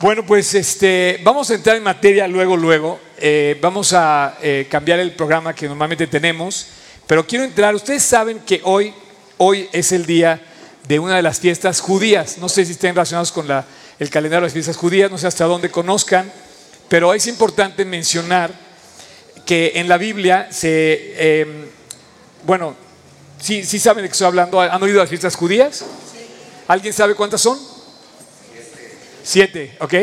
Bueno, 0.00 0.26
pues 0.26 0.52
este, 0.54 1.20
vamos 1.22 1.48
a 1.50 1.54
entrar 1.54 1.76
en 1.76 1.84
materia 1.84 2.26
luego, 2.26 2.56
luego. 2.56 2.98
Eh, 3.16 3.56
vamos 3.60 3.92
a 3.92 4.36
eh, 4.42 4.66
cambiar 4.68 4.98
el 4.98 5.12
programa 5.12 5.54
que 5.54 5.68
normalmente 5.68 6.08
tenemos, 6.08 6.66
pero 7.06 7.24
quiero 7.24 7.44
entrar. 7.44 7.74
Ustedes 7.76 8.02
saben 8.02 8.40
que 8.40 8.60
hoy, 8.64 8.92
hoy 9.38 9.68
es 9.72 9.92
el 9.92 10.04
día 10.04 10.42
de 10.88 10.98
una 10.98 11.14
de 11.16 11.22
las 11.22 11.38
fiestas 11.38 11.80
judías. 11.80 12.38
No 12.38 12.48
sé 12.48 12.66
si 12.66 12.72
estén 12.72 12.92
relacionados 12.92 13.30
con 13.30 13.46
la, 13.46 13.64
el 14.00 14.10
calendario 14.10 14.40
de 14.42 14.46
las 14.46 14.52
fiestas 14.52 14.76
judías, 14.76 15.12
no 15.12 15.16
sé 15.16 15.28
hasta 15.28 15.44
dónde 15.44 15.70
conozcan, 15.70 16.30
pero 16.88 17.14
es 17.14 17.28
importante 17.28 17.84
mencionar 17.84 18.50
que 19.46 19.72
en 19.76 19.88
la 19.88 19.96
Biblia 19.96 20.48
se, 20.50 21.40
em, 21.40 21.66
bueno, 22.44 22.74
sí, 23.40 23.62
sí 23.62 23.78
saben 23.78 24.02
de 24.02 24.08
qué 24.08 24.12
estoy 24.12 24.26
hablando. 24.26 24.60
¿Han 24.60 24.82
oído 24.82 24.98
las 24.98 25.08
fiestas 25.08 25.36
judías? 25.36 25.84
¿Alguien 26.66 26.92
sabe 26.92 27.14
cuántas 27.14 27.40
son? 27.40 27.73
Siete, 29.24 29.74
¿ok? 29.80 29.94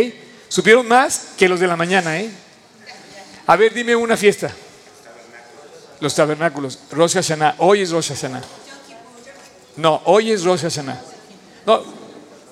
Supieron 0.49 0.87
más 0.87 1.29
que 1.37 1.47
los 1.47 1.59
de 1.59 1.67
la 1.67 1.77
mañana, 1.77 2.19
¿eh? 2.19 2.29
A 3.45 3.55
ver, 3.55 3.73
dime 3.73 3.95
una 3.95 4.17
fiesta. 4.17 4.51
Los 5.99 6.15
tabernáculos. 6.15 6.79
Rosh 6.91 7.13
Hashanah. 7.13 7.55
Hoy 7.59 7.81
es 7.81 7.91
Rosh 7.91 8.09
Hashanah. 8.09 8.41
No, 9.77 10.01
hoy 10.05 10.31
es 10.31 10.43
Rosh 10.43 10.61
Hashanah. 10.61 10.99
No, 11.65 11.83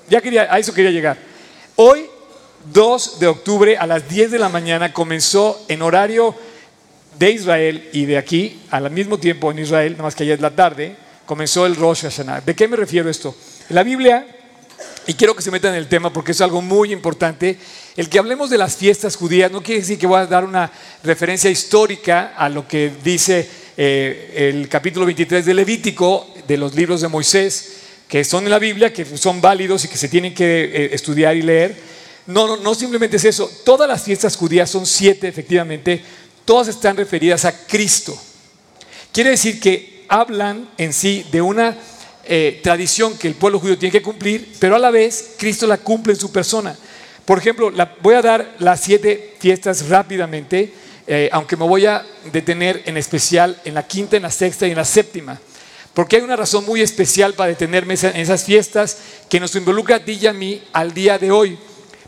ya 0.08 0.22
quería, 0.22 0.54
a 0.54 0.60
eso 0.60 0.74
quería 0.74 0.92
llegar. 0.92 1.18
Hoy, 1.76 2.06
2 2.72 3.20
de 3.20 3.28
octubre, 3.28 3.78
a 3.78 3.88
las 3.88 4.08
10 4.08 4.32
de 4.32 4.40
la 4.40 4.50
mañana, 4.50 4.94
comenzó 4.94 5.66
en 5.68 5.82
horario 5.82 6.36
de 7.18 7.32
Israel 7.32 7.90
y 7.92 8.06
de 8.06 8.18
aquí, 8.18 8.62
al 8.70 8.90
mismo 8.92 9.18
tiempo 9.18 9.50
en 9.50 9.60
Israel, 9.60 9.94
nada 9.94 10.04
más 10.04 10.16
que 10.16 10.24
allá 10.24 10.36
es 10.36 10.42
la 10.42 10.56
tarde, 10.56 10.96
comenzó 11.26 11.66
el 11.66 11.76
Rosh 11.76 12.04
Hashanah. 12.04 12.42
¿De 12.42 12.56
qué 12.56 12.68
me 12.68 12.78
refiero 12.78 13.10
esto? 13.10 13.36
La 13.70 13.82
Biblia 13.82 14.39
y 15.10 15.16
quiero 15.16 15.36
que 15.36 15.42
se 15.42 15.50
metan 15.50 15.72
en 15.74 15.80
el 15.80 15.88
tema 15.88 16.14
porque 16.14 16.34
es 16.34 16.42
algo 16.42 16.62
muy 16.62 16.94
importante. 16.94 17.58
El 17.98 18.10
que 18.10 18.20
hablemos 18.20 18.52
de 18.52 18.60
las 18.60 18.76
fiestas 18.76 19.16
judías 19.16 19.52
no 19.52 19.64
quiere 19.64 19.82
decir 19.82 19.98
que 19.98 20.06
voy 20.06 20.20
a 20.20 20.28
dar 20.28 20.46
una 20.46 20.72
referencia 21.04 21.50
histórica 21.50 22.36
a 22.38 22.48
lo 22.48 22.68
que 22.68 22.92
dice 23.04 23.50
eh, 23.76 24.52
el 24.52 24.70
capítulo 24.70 25.08
23 25.08 25.44
de 25.44 25.54
Levítico, 25.56 26.32
de 26.48 26.58
los 26.58 26.76
libros 26.76 27.02
de 27.02 27.08
Moisés, 27.08 27.72
que 28.08 28.24
son 28.24 28.44
en 28.44 28.52
la 28.52 28.60
Biblia, 28.60 28.94
que 28.94 29.04
son 29.18 29.42
válidos 29.42 29.84
y 29.84 29.88
que 29.88 29.98
se 29.98 30.10
tienen 30.10 30.36
que 30.36 30.66
eh, 30.66 30.90
estudiar 30.94 31.36
y 31.36 31.42
leer. 31.42 31.76
No, 32.28 32.46
no, 32.46 32.58
no 32.58 32.76
simplemente 32.76 33.18
es 33.18 33.26
eso. 33.26 33.50
Todas 33.66 33.90
las 33.90 34.04
fiestas 34.04 34.38
judías 34.38 34.70
son 34.70 34.86
siete, 34.86 35.28
efectivamente. 35.28 36.04
Todas 36.46 36.68
están 36.68 36.96
referidas 36.96 37.46
a 37.46 37.66
Cristo. 37.66 38.16
Quiere 39.12 39.32
decir 39.32 39.60
que 39.60 40.06
hablan 40.08 40.70
en 40.78 40.94
sí 40.94 41.26
de 41.32 41.42
una 41.42 41.76
eh, 42.32 42.60
tradición 42.62 43.18
que 43.18 43.28
el 43.28 43.34
pueblo 43.34 43.60
judío 43.60 43.76
tiene 43.76 43.92
que 43.92 44.04
cumplir, 44.04 44.54
pero 44.60 44.76
a 44.76 44.80
la 44.80 44.92
vez 44.92 45.32
Cristo 45.36 45.66
la 45.66 45.80
cumple 45.80 46.14
en 46.14 46.20
su 46.20 46.32
persona. 46.32 46.78
Por 47.26 47.40
ejemplo, 47.40 47.74
voy 48.04 48.14
a 48.14 48.22
dar 48.22 48.56
las 48.60 48.82
siete 48.82 49.36
fiestas 49.40 49.90
rápidamente, 49.90 50.72
eh, 51.08 51.28
aunque 51.32 51.58
me 51.58 51.68
voy 51.68 51.88
a 51.88 52.06
detener 52.32 52.84
en 52.86 52.98
especial 52.98 53.60
en 53.66 53.74
la 53.74 53.88
quinta, 53.88 54.16
en 54.16 54.22
la 54.22 54.30
sexta 54.30 54.68
y 54.68 54.70
en 54.70 54.78
la 54.78 54.86
séptima. 54.86 55.42
Porque 55.96 56.18
hay 56.18 56.22
una 56.22 56.36
razón 56.36 56.66
muy 56.66 56.82
especial 56.82 57.34
para 57.34 57.50
detenerme 57.50 57.96
en 58.00 58.18
esas 58.18 58.44
fiestas 58.44 58.98
que 59.28 59.40
nos 59.40 59.56
involucra 59.56 59.96
a 59.96 60.30
a 60.30 60.34
mí 60.34 60.64
al 60.72 60.94
día 60.94 61.18
de 61.18 61.32
hoy. 61.32 61.58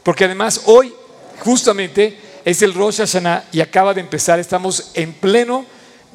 Porque 0.04 0.26
además 0.26 0.62
hoy 0.66 0.94
justamente 1.40 2.16
es 2.46 2.62
el 2.62 2.76
Rosh 2.76 2.98
Hashanah 2.98 3.46
y 3.52 3.62
acaba 3.62 3.96
de 3.96 4.02
empezar, 4.02 4.40
estamos 4.40 4.92
en 4.94 5.14
pleno 5.14 5.66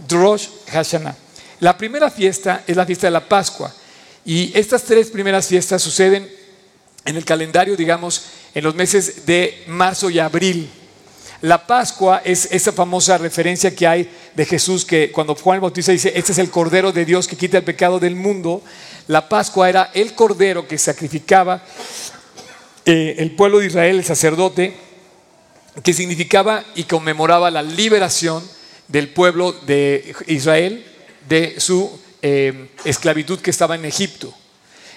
Rosh 0.08 0.46
Hashanah. 0.70 1.16
La 1.58 1.76
primera 1.76 2.08
fiesta 2.08 2.62
es 2.68 2.76
la 2.76 2.86
fiesta 2.86 3.08
de 3.08 3.10
la 3.10 3.28
Pascua. 3.28 3.74
Y 4.26 4.50
estas 4.58 4.82
tres 4.82 5.08
primeras 5.08 5.46
fiestas 5.46 5.80
suceden 5.80 6.28
en 7.04 7.16
el 7.16 7.24
calendario, 7.24 7.76
digamos, 7.76 8.24
en 8.56 8.64
los 8.64 8.74
meses 8.74 9.24
de 9.24 9.62
marzo 9.68 10.10
y 10.10 10.18
abril. 10.18 10.68
La 11.42 11.64
Pascua 11.64 12.22
es 12.24 12.48
esa 12.50 12.72
famosa 12.72 13.18
referencia 13.18 13.72
que 13.72 13.86
hay 13.86 14.10
de 14.34 14.44
Jesús 14.44 14.84
que 14.84 15.12
cuando 15.12 15.36
Juan 15.36 15.56
el 15.56 15.60
Bautista 15.60 15.92
dice, 15.92 16.12
este 16.16 16.32
es 16.32 16.38
el 16.38 16.50
Cordero 16.50 16.90
de 16.90 17.04
Dios 17.04 17.28
que 17.28 17.36
quita 17.36 17.58
el 17.58 17.62
pecado 17.62 18.00
del 18.00 18.16
mundo. 18.16 18.62
La 19.06 19.28
Pascua 19.28 19.68
era 19.68 19.90
el 19.94 20.14
Cordero 20.14 20.66
que 20.66 20.76
sacrificaba 20.76 21.62
eh, 22.84 23.14
el 23.18 23.30
pueblo 23.36 23.60
de 23.60 23.66
Israel, 23.66 23.98
el 23.98 24.04
sacerdote, 24.04 24.74
que 25.84 25.92
significaba 25.92 26.64
y 26.74 26.82
conmemoraba 26.82 27.48
la 27.52 27.62
liberación 27.62 28.42
del 28.88 29.10
pueblo 29.10 29.52
de 29.52 30.16
Israel 30.26 30.84
de 31.28 31.60
su 31.60 32.05
eh, 32.28 32.66
esclavitud 32.84 33.38
que 33.38 33.50
estaba 33.50 33.76
en 33.76 33.84
Egipto. 33.84 34.34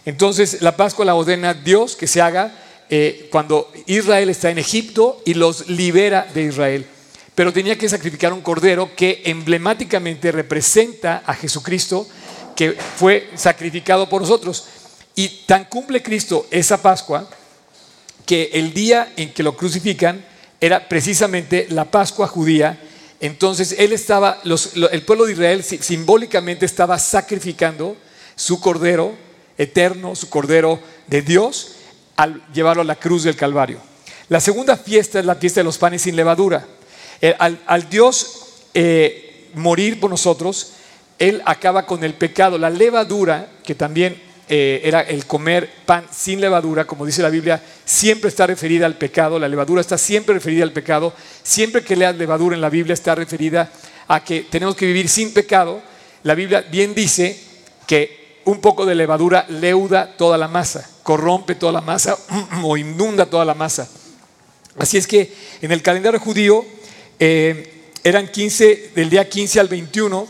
Entonces 0.03 0.63
la 0.63 0.75
Pascua 0.75 1.05
la 1.05 1.13
ordena 1.13 1.53
Dios 1.53 1.95
que 1.95 2.07
se 2.07 2.21
haga 2.21 2.51
eh, 2.89 3.27
cuando 3.31 3.71
Israel 3.85 4.31
está 4.31 4.49
en 4.49 4.57
Egipto 4.57 5.21
y 5.25 5.35
los 5.35 5.69
libera 5.69 6.27
de 6.33 6.41
Israel. 6.41 6.87
Pero 7.35 7.53
tenía 7.53 7.77
que 7.77 7.87
sacrificar 7.87 8.33
un 8.33 8.41
cordero 8.41 8.95
que 8.95 9.21
emblemáticamente 9.25 10.31
representa 10.31 11.21
a 11.23 11.35
Jesucristo 11.35 12.07
que 12.55 12.71
fue 12.71 13.29
sacrificado 13.35 14.09
por 14.09 14.23
nosotros. 14.23 14.65
Y 15.13 15.43
tan 15.45 15.65
cumple 15.65 16.01
Cristo 16.01 16.47
esa 16.49 16.81
Pascua 16.81 17.29
que 18.25 18.49
el 18.53 18.73
día 18.73 19.13
en 19.17 19.33
que 19.33 19.43
lo 19.43 19.55
crucifican 19.55 20.25
era 20.59 20.89
precisamente 20.89 21.67
la 21.69 21.85
Pascua 21.85 22.25
judía 22.25 22.79
entonces 23.19 23.75
él 23.77 23.91
estaba, 23.91 24.41
el 24.91 25.01
pueblo 25.03 25.25
de 25.25 25.33
Israel 25.33 25.63
simbólicamente 25.63 26.65
estaba 26.65 26.97
sacrificando 26.99 27.97
su 28.35 28.61
cordero 28.61 29.13
eterno, 29.57 30.15
su 30.15 30.29
cordero 30.29 30.79
de 31.07 31.21
Dios, 31.21 31.75
al 32.15 32.41
llevarlo 32.53 32.81
a 32.81 32.85
la 32.85 32.95
cruz 32.95 33.23
del 33.23 33.35
Calvario. 33.35 33.79
La 34.29 34.39
segunda 34.39 34.77
fiesta 34.77 35.19
es 35.19 35.25
la 35.25 35.35
fiesta 35.35 35.59
de 35.59 35.65
los 35.65 35.77
panes 35.77 36.03
sin 36.03 36.15
levadura. 36.15 36.65
Al, 37.39 37.89
Dios 37.89 38.45
eh, 38.73 39.49
morir 39.55 39.99
por 39.99 40.09
nosotros, 40.09 40.73
Él 41.17 41.41
acaba 41.45 41.85
con 41.85 42.03
el 42.03 42.13
pecado. 42.13 42.57
La 42.57 42.69
levadura, 42.69 43.49
que 43.63 43.75
también 43.75 44.28
eh, 44.51 44.81
era 44.83 45.01
el 45.01 45.27
comer 45.27 45.69
pan 45.85 46.05
sin 46.11 46.41
levadura, 46.41 46.85
como 46.85 47.05
dice 47.05 47.21
la 47.21 47.29
Biblia, 47.29 47.61
siempre 47.85 48.29
está 48.29 48.47
referida 48.47 48.87
al 48.87 48.97
pecado, 48.97 49.37
la 49.37 49.47
levadura 49.47 49.79
está 49.79 49.95
siempre 49.95 50.33
referida 50.33 50.63
al 50.63 50.71
pecado, 50.71 51.13
siempre 51.43 51.83
que 51.83 51.95
leas 51.95 52.15
levadura 52.15 52.55
en 52.55 52.61
la 52.61 52.71
Biblia 52.71 52.95
está 52.95 53.13
referida 53.13 53.71
a 54.07 54.23
que 54.23 54.47
tenemos 54.49 54.75
que 54.75 54.87
vivir 54.87 55.07
sin 55.07 55.33
pecado. 55.33 55.83
La 56.23 56.33
Biblia 56.33 56.61
bien 56.61 56.95
dice 56.95 57.39
que 57.85 58.39
un 58.45 58.59
poco 58.59 58.87
de 58.87 58.95
levadura 58.95 59.45
leuda 59.49 60.17
toda 60.17 60.35
la 60.35 60.47
masa, 60.47 60.89
corrompe 61.03 61.53
toda 61.53 61.71
la 61.71 61.81
masa 61.81 62.17
o 62.63 62.75
inunda 62.75 63.27
toda 63.27 63.45
la 63.45 63.53
masa. 63.53 63.87
Así 64.79 64.97
es 64.97 65.05
que 65.05 65.31
en 65.61 65.71
el 65.71 65.83
calendario 65.83 66.19
judío 66.19 66.65
eh, 67.19 67.91
eran 68.03 68.27
15, 68.27 68.93
del 68.95 69.11
día 69.11 69.29
15 69.29 69.59
al 69.59 69.67
21, 69.67 70.27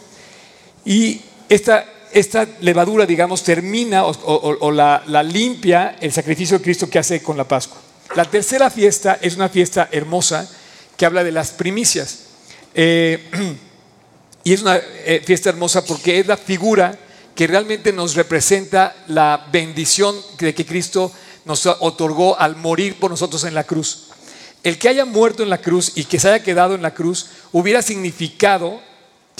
y 0.83 1.21
esta 1.47 1.85
esta 2.11 2.47
levadura, 2.61 3.05
digamos, 3.05 3.43
termina 3.43 4.05
o, 4.05 4.71
la, 4.71 5.23
limpia 5.23 5.97
el 5.99 6.11
sacrificio 6.11 6.57
de 6.57 6.63
Cristo 6.63 6.89
que 6.89 6.99
hace 6.99 7.21
con 7.21 7.37
la 7.37 7.47
Pascua. 7.47 7.77
La 8.15 8.25
tercera 8.25 8.69
fiesta 8.69 9.19
es 9.21 9.35
una 9.35 9.49
fiesta 9.49 9.89
hermosa 9.91 10.49
que 10.97 11.05
habla 11.05 11.23
de 11.23 11.31
las 11.31 11.51
primicias. 11.51 12.19
Eh, 12.73 13.29
y 14.43 14.53
es 14.53 14.61
una 14.61 14.77
eh, 14.77 15.21
fiesta 15.25 15.49
hermosa 15.49 15.85
porque 15.85 16.19
es 16.19 16.27
la 16.27 16.37
figura 16.37 16.97
que 17.35 17.47
realmente 17.47 17.93
nos 17.93 18.15
representa 18.15 18.95
la 19.07 19.47
bendición 19.51 20.15
de 20.39 20.53
que 20.53 20.65
Cristo 20.65 21.11
nos 21.45 21.65
otorgó 21.65 22.37
al 22.37 22.55
morir 22.55 22.99
por 22.99 23.11
nosotros 23.11 23.43
en 23.43 23.53
la 23.53 23.63
cruz. 23.63 24.09
El 24.63 24.77
que 24.77 24.89
haya 24.89 25.05
muerto 25.05 25.41
en 25.41 25.49
la 25.49 25.59
cruz 25.59 25.93
y 25.95 26.03
que 26.03 26.19
se 26.19 26.27
haya 26.27 26.43
quedado 26.43 26.75
en 26.75 26.81
la 26.81 26.93
cruz 26.93 27.27
hubiera 27.51 27.81
significado 27.81 28.81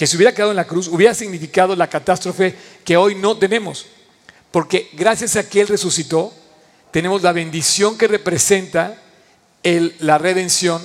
que 0.00 0.06
se 0.06 0.16
hubiera 0.16 0.32
quedado 0.32 0.52
en 0.52 0.56
la 0.56 0.66
cruz 0.66 0.88
hubiera 0.88 1.12
significado 1.12 1.76
la 1.76 1.90
catástrofe 1.90 2.54
que 2.86 2.96
hoy 2.96 3.16
no 3.16 3.36
tenemos. 3.36 3.84
Porque 4.50 4.88
gracias 4.94 5.36
a 5.36 5.46
que 5.46 5.60
Él 5.60 5.68
resucitó, 5.68 6.32
tenemos 6.90 7.20
la 7.20 7.32
bendición 7.32 7.98
que 7.98 8.08
representa 8.08 8.96
la 9.62 10.16
redención 10.16 10.80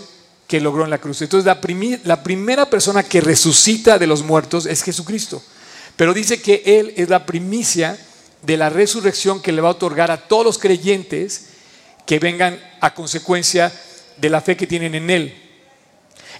que 0.47 0.59
logró 0.59 0.83
en 0.83 0.89
la 0.89 0.97
cruz. 0.97 1.21
Entonces 1.21 1.45
la, 1.45 1.61
la 2.03 2.23
primera 2.23 2.69
persona 2.69 3.03
que 3.03 3.21
resucita 3.21 3.97
de 3.97 4.05
los 4.05 4.21
muertos 4.21 4.65
es 4.65 4.83
Jesucristo. 4.83 5.41
Pero 5.95 6.13
dice 6.13 6.41
que 6.41 6.63
Él 6.65 6.93
es 6.97 7.07
la 7.07 7.25
primicia 7.25 7.97
de 8.41 8.57
la 8.57 8.69
resurrección 8.69 9.41
que 9.41 9.53
le 9.53 9.61
va 9.61 9.69
a 9.69 9.77
otorgar 9.79 10.11
a 10.11 10.27
todos 10.27 10.43
los 10.43 10.57
creyentes 10.57 11.51
que 12.05 12.19
vengan 12.19 12.59
a 12.81 12.93
consecuencia 12.93 13.71
de 14.17 14.29
la 14.29 14.41
fe 14.41 14.57
que 14.57 14.67
tienen 14.67 14.93
en 14.93 15.09
Él. 15.09 15.44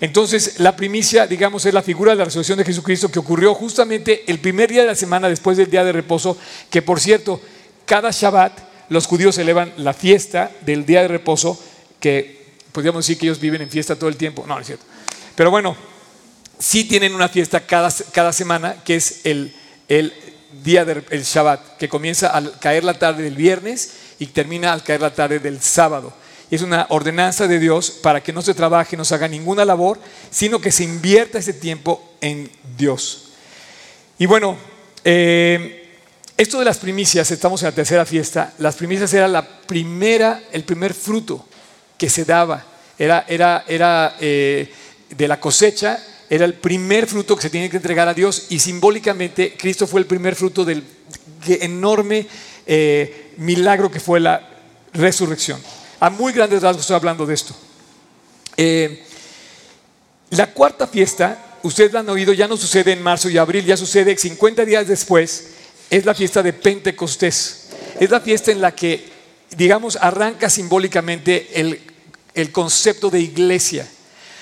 Entonces, 0.01 0.59
la 0.59 0.75
primicia, 0.75 1.27
digamos, 1.27 1.65
es 1.65 1.73
la 1.73 1.81
figura 1.81 2.11
de 2.11 2.17
la 2.17 2.25
resurrección 2.25 2.57
de 2.57 2.65
Jesucristo 2.65 3.09
que 3.09 3.19
ocurrió 3.19 3.53
justamente 3.53 4.23
el 4.27 4.39
primer 4.39 4.69
día 4.69 4.81
de 4.81 4.87
la 4.87 4.95
semana 4.95 5.29
después 5.29 5.57
del 5.57 5.69
día 5.69 5.83
de 5.83 5.91
reposo, 5.91 6.37
que 6.69 6.81
por 6.81 6.99
cierto, 6.99 7.41
cada 7.85 8.11
Shabbat 8.11 8.59
los 8.89 9.07
judíos 9.07 9.37
elevan 9.37 9.73
la 9.77 9.93
fiesta 9.93 10.51
del 10.61 10.85
día 10.85 11.01
de 11.01 11.07
reposo, 11.07 11.59
que 11.99 12.45
podríamos 12.71 13.05
decir 13.05 13.17
que 13.17 13.25
ellos 13.25 13.39
viven 13.39 13.61
en 13.61 13.69
fiesta 13.69 13.95
todo 13.95 14.09
el 14.09 14.17
tiempo. 14.17 14.43
No, 14.47 14.55
no 14.55 14.61
es 14.61 14.67
cierto. 14.67 14.85
Pero 15.35 15.49
bueno, 15.49 15.75
sí 16.59 16.83
tienen 16.83 17.15
una 17.15 17.29
fiesta 17.29 17.61
cada, 17.61 17.93
cada 18.11 18.33
semana, 18.33 18.83
que 18.83 18.95
es 18.95 19.21
el, 19.23 19.53
el 19.87 20.13
día 20.63 20.85
del 20.85 21.23
Shabbat, 21.23 21.77
que 21.77 21.89
comienza 21.89 22.29
al 22.29 22.59
caer 22.59 22.83
la 22.83 22.99
tarde 22.99 23.23
del 23.23 23.35
viernes 23.35 23.91
y 24.19 24.27
termina 24.27 24.73
al 24.73 24.83
caer 24.83 25.01
la 25.01 25.13
tarde 25.13 25.39
del 25.39 25.61
sábado. 25.61 26.13
Es 26.51 26.61
una 26.61 26.85
ordenanza 26.89 27.47
de 27.47 27.59
Dios 27.59 27.91
para 27.91 28.21
que 28.21 28.33
no 28.33 28.41
se 28.41 28.53
trabaje, 28.53 28.97
no 28.97 29.05
se 29.05 29.15
haga 29.15 29.27
ninguna 29.27 29.65
labor, 29.65 29.99
sino 30.29 30.59
que 30.59 30.71
se 30.71 30.83
invierta 30.83 31.39
ese 31.39 31.53
tiempo 31.53 32.13
en 32.21 32.49
Dios. 32.77 33.31
Y 34.17 34.25
bueno, 34.25 34.57
eh, 35.03 35.89
esto 36.37 36.59
de 36.59 36.65
las 36.65 36.77
primicias, 36.77 37.31
estamos 37.31 37.61
en 37.61 37.67
la 37.67 37.75
tercera 37.75 38.05
fiesta, 38.05 38.53
las 38.59 38.75
primicias 38.75 39.13
era 39.13 39.27
la 39.27 39.47
primera, 39.47 40.43
el 40.51 40.63
primer 40.63 40.93
fruto 40.93 41.45
que 41.97 42.09
se 42.09 42.25
daba, 42.25 42.65
era, 42.97 43.25
era, 43.27 43.63
era 43.67 44.15
eh, 44.19 44.71
de 45.09 45.27
la 45.27 45.39
cosecha, 45.39 45.99
era 46.29 46.45
el 46.45 46.55
primer 46.55 47.07
fruto 47.07 47.35
que 47.35 47.43
se 47.43 47.49
tiene 47.49 47.69
que 47.69 47.77
entregar 47.77 48.07
a 48.07 48.13
Dios 48.13 48.47
y 48.49 48.59
simbólicamente 48.59 49.55
Cristo 49.57 49.85
fue 49.85 50.01
el 50.01 50.07
primer 50.07 50.35
fruto 50.35 50.65
del 50.65 50.83
enorme 51.47 52.27
eh, 52.65 53.33
milagro 53.37 53.91
que 53.91 53.99
fue 53.99 54.19
la 54.19 54.47
resurrección. 54.93 55.61
A 55.99 56.09
muy 56.09 56.33
grandes 56.33 56.61
rasgos 56.61 56.81
estoy 56.81 56.95
hablando 56.95 57.25
de 57.25 57.33
esto. 57.33 57.55
Eh, 58.57 59.03
la 60.31 60.51
cuarta 60.51 60.87
fiesta, 60.87 61.57
ustedes 61.63 61.93
la 61.93 62.01
han 62.01 62.09
oído, 62.09 62.33
ya 62.33 62.47
no 62.47 62.57
sucede 62.57 62.91
en 62.91 63.01
marzo 63.01 63.29
y 63.29 63.37
abril, 63.37 63.65
ya 63.65 63.77
sucede 63.77 64.17
50 64.17 64.65
días 64.65 64.87
después, 64.87 65.51
es 65.89 66.05
la 66.05 66.13
fiesta 66.13 66.41
de 66.43 66.53
Pentecostés. 66.53 67.69
Es 67.99 68.09
la 68.09 68.19
fiesta 68.19 68.51
en 68.51 68.59
la 68.59 68.75
que, 68.75 69.09
digamos, 69.55 69.97
arranca 70.01 70.49
simbólicamente 70.49 71.59
el, 71.59 71.79
el 72.33 72.51
concepto 72.51 73.09
de 73.09 73.21
iglesia. 73.21 73.87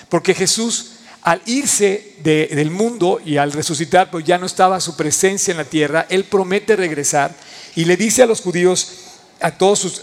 Porque 0.10 0.34
Jesús, 0.34 0.94
al 1.22 1.42
irse 1.46 2.16
del 2.24 2.72
mundo 2.72 3.22
y 3.24 3.38
al 3.38 3.52
resucitar, 3.52 4.10
pues 4.10 4.26
ya 4.26 4.38
no 4.38 4.46
estaba 4.46 4.80
su 4.80 4.96
presencia 4.96 5.52
en 5.52 5.58
la 5.58 5.66
tierra, 5.66 6.08
Él 6.10 6.24
promete 6.24 6.76
regresar 6.76 7.36
y 7.76 7.86
le 7.86 7.98
dice 7.98 8.24
a 8.24 8.26
los 8.26 8.42
judíos, 8.42 9.03
a 9.44 9.52
todos 9.52 9.80
sus 9.80 10.02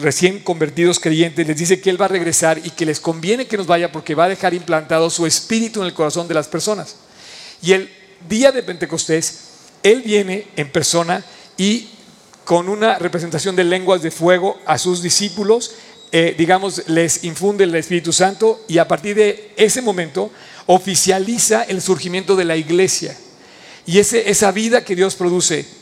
recién 0.00 0.40
convertidos 0.40 0.98
creyentes, 0.98 1.46
les 1.46 1.56
dice 1.56 1.80
que 1.80 1.90
Él 1.90 2.00
va 2.00 2.06
a 2.06 2.08
regresar 2.08 2.58
y 2.58 2.70
que 2.70 2.84
les 2.84 2.98
conviene 2.98 3.46
que 3.46 3.56
nos 3.56 3.68
vaya 3.68 3.92
porque 3.92 4.16
va 4.16 4.24
a 4.24 4.28
dejar 4.28 4.52
implantado 4.52 5.08
su 5.10 5.26
espíritu 5.26 5.80
en 5.80 5.86
el 5.86 5.94
corazón 5.94 6.26
de 6.26 6.34
las 6.34 6.48
personas. 6.48 6.96
Y 7.62 7.72
el 7.72 7.88
día 8.28 8.50
de 8.50 8.64
Pentecostés, 8.64 9.38
Él 9.84 10.02
viene 10.02 10.48
en 10.56 10.72
persona 10.72 11.24
y 11.56 11.88
con 12.44 12.68
una 12.68 12.98
representación 12.98 13.54
de 13.54 13.62
lenguas 13.62 14.02
de 14.02 14.10
fuego 14.10 14.58
a 14.66 14.76
sus 14.76 15.02
discípulos, 15.02 15.70
eh, 16.10 16.34
digamos, 16.36 16.88
les 16.88 17.22
infunde 17.22 17.62
el 17.62 17.74
Espíritu 17.76 18.12
Santo 18.12 18.64
y 18.66 18.78
a 18.78 18.88
partir 18.88 19.14
de 19.14 19.52
ese 19.56 19.82
momento 19.82 20.32
oficializa 20.66 21.62
el 21.62 21.80
surgimiento 21.80 22.34
de 22.34 22.44
la 22.44 22.56
iglesia. 22.56 23.16
Y 23.86 24.00
ese, 24.00 24.28
esa 24.30 24.50
vida 24.50 24.84
que 24.84 24.96
Dios 24.96 25.14
produce 25.14 25.79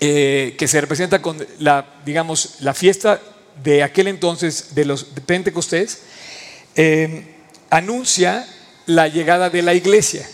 eh, 0.00 0.54
que 0.58 0.66
se 0.66 0.80
representa 0.80 1.20
con 1.20 1.46
la, 1.58 1.86
digamos, 2.06 2.56
la 2.60 2.72
fiesta 2.72 3.20
de 3.62 3.82
aquel 3.82 4.08
entonces 4.08 4.74
de 4.74 4.86
los 4.86 5.14
de 5.14 5.20
Pentecostés, 5.20 6.00
eh, 6.74 7.36
anuncia 7.68 8.46
la 8.86 9.08
llegada 9.08 9.50
de 9.50 9.60
la 9.60 9.74
iglesia. 9.74 10.26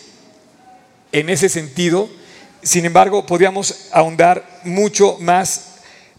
En 1.11 1.31
ese 1.31 1.49
sentido, 1.49 2.09
sin 2.63 2.85
embargo, 2.85 3.27
podríamos 3.27 3.89
ahondar 3.91 4.61
mucho 4.65 5.17
más. 5.19 5.77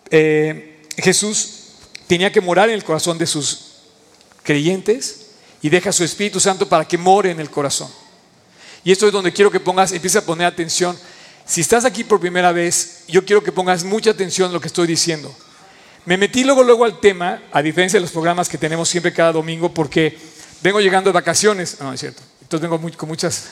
Eh, 0.10 0.84
Jesús 0.98 1.74
tenía 2.08 2.32
que 2.32 2.42
morar 2.42 2.70
en 2.70 2.76
el 2.76 2.84
corazón 2.84 3.18
de 3.18 3.28
sus 3.28 3.76
creyentes 4.44 5.28
y 5.62 5.70
deja 5.70 5.92
su 5.92 6.04
Espíritu 6.04 6.40
Santo 6.40 6.68
para 6.68 6.86
que 6.86 6.98
more 6.98 7.32
en 7.32 7.40
el 7.40 7.50
corazón. 7.50 7.90
Y 8.84 8.92
esto 8.92 9.08
es 9.08 9.14
donde 9.14 9.34
quiero 9.34 9.52
que 9.52 9.60
pongas, 9.60 9.92
empieza 9.92 10.20
a 10.20 10.26
poner 10.26 10.48
atención 10.48 10.98
si 11.48 11.62
estás 11.62 11.86
aquí 11.86 12.04
por 12.04 12.20
primera 12.20 12.52
vez, 12.52 13.06
yo 13.08 13.24
quiero 13.26 13.42
que 13.42 13.54
pongas 13.54 13.86
mucha 13.86 14.12
atención 14.12 14.50
a 14.50 14.54
lo 14.54 14.60
que 14.60 14.68
estoy 14.68 14.86
diciendo. 14.86 15.34
Me 16.06 16.18
metí 16.18 16.44
luego, 16.44 16.62
luego 16.62 16.84
al 16.84 17.00
tema, 17.00 17.42
a 17.52 17.62
diferencia 17.62 17.98
de 17.98 18.02
los 18.02 18.12
programas 18.12 18.50
que 18.50 18.58
tenemos 18.58 18.90
siempre 18.90 19.14
cada 19.14 19.32
domingo, 19.32 19.74
porque 19.74 20.18
vengo 20.62 20.82
llegando 20.82 21.10
de 21.10 21.14
vacaciones. 21.14 21.80
No, 21.80 21.94
es 21.94 22.02
cierto. 22.02 22.22
Entonces 22.42 22.70
vengo 22.70 22.98
con 22.98 23.10
muchas... 23.10 23.46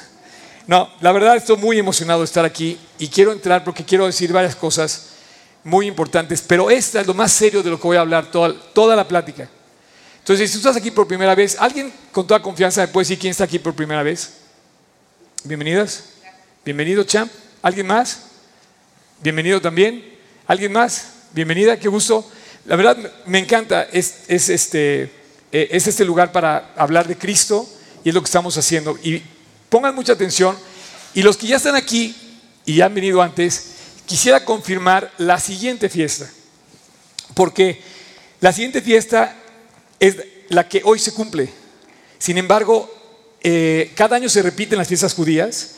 No, 0.68 0.89
la 1.00 1.12
verdad 1.12 1.38
estoy 1.38 1.57
muy 1.57 1.80
emocionado 1.80 2.19
de 2.19 2.25
estar 2.25 2.44
aquí 2.44 2.77
y 2.97 3.07
quiero 3.07 3.31
entrar 3.31 3.63
porque 3.63 3.86
quiero 3.86 4.06
decir 4.06 4.33
varias 4.33 4.56
cosas 4.56 5.09
muy 5.63 5.88
importantes, 5.88 6.42
pero 6.42 6.69
esta 6.69 7.01
es 7.01 7.07
lo 7.07 7.13
más 7.13 7.31
serio 7.31 7.63
de 7.63 7.69
lo 7.69 7.80
que 7.80 7.88
voy 7.88 7.97
a 7.97 8.01
hablar 8.01 8.30
toda, 8.30 8.53
toda 8.74 8.95
la 8.95 9.07
plática. 9.07 9.47
Entonces, 10.19 10.50
si 10.50 10.57
tú 10.57 10.68
estás 10.68 10.75
aquí 10.75 10.92
por 10.92 11.07
primera 11.07 11.36
vez, 11.36 11.56
¿alguien 11.59 11.94
con 12.12 12.25
toda 12.25 12.42
confianza 12.42 12.81
me 12.81 12.88
puede 12.88 13.03
decir 13.03 13.19
quién 13.19 13.31
está 13.31 13.44
aquí 13.44 13.59
por 13.59 13.74
primera 13.74 14.01
vez? 14.03 14.33
Bienvenidas. 15.44 16.06
Bienvenido, 16.63 17.03
champ. 17.03 17.31
¿Alguien 17.66 17.88
más? 17.88 18.20
Bienvenido 19.24 19.60
también. 19.60 20.06
¿Alguien 20.46 20.72
más? 20.72 21.14
Bienvenida, 21.34 21.80
qué 21.80 21.88
gusto. 21.88 22.24
La 22.66 22.76
verdad 22.76 22.96
me 23.26 23.40
encanta, 23.40 23.88
es, 23.92 24.30
este, 24.30 25.10
eh, 25.52 25.70
es 25.72 25.88
este 25.88 26.06
lugar 26.06 26.32
para 26.32 26.76
hablar 26.76 27.08
de 27.08 27.18
Cristo 27.18 27.68
y 28.04 28.10
es 28.10 28.14
lo 28.14 28.22
que 28.22 28.28
estamos 28.28 28.56
haciendo. 28.56 29.00
Y 29.02 29.24
pongan 29.68 29.96
mucha 29.96 30.14
atención. 30.14 30.56
Y 31.16 31.24
los 31.24 31.38
que 31.38 31.48
ya 31.48 31.56
están 31.56 31.76
aquí 31.76 32.16
y 32.68 32.76
ya 32.76 32.86
han 32.86 32.94
venido 32.94 33.20
antes, 33.20 33.72
quisiera 34.06 34.46
confirmar 34.46 35.12
la 35.18 35.40
siguiente 35.40 35.90
fiesta. 35.90 36.30
Porque 37.34 37.82
la 38.42 38.54
siguiente 38.54 38.80
fiesta 38.80 39.36
es 40.00 40.18
la 40.50 40.70
que 40.70 40.84
hoy 40.84 41.00
se 41.00 41.14
cumple. 41.14 41.50
Sin 42.20 42.38
embargo, 42.38 42.94
eh, 43.42 43.92
cada 43.96 44.18
año 44.18 44.30
se 44.30 44.44
repiten 44.44 44.78
las 44.78 44.88
fiestas 44.88 45.16
judías 45.16 45.78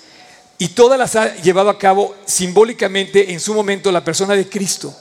y 0.57 0.69
todas 0.69 0.97
las 0.97 1.15
ha 1.15 1.35
llevado 1.35 1.69
a 1.69 1.77
cabo 1.77 2.15
simbólicamente 2.25 3.31
en 3.31 3.39
su 3.39 3.53
momento 3.53 3.91
la 3.91 4.03
persona 4.03 4.33
de 4.33 4.49
Cristo. 4.49 4.95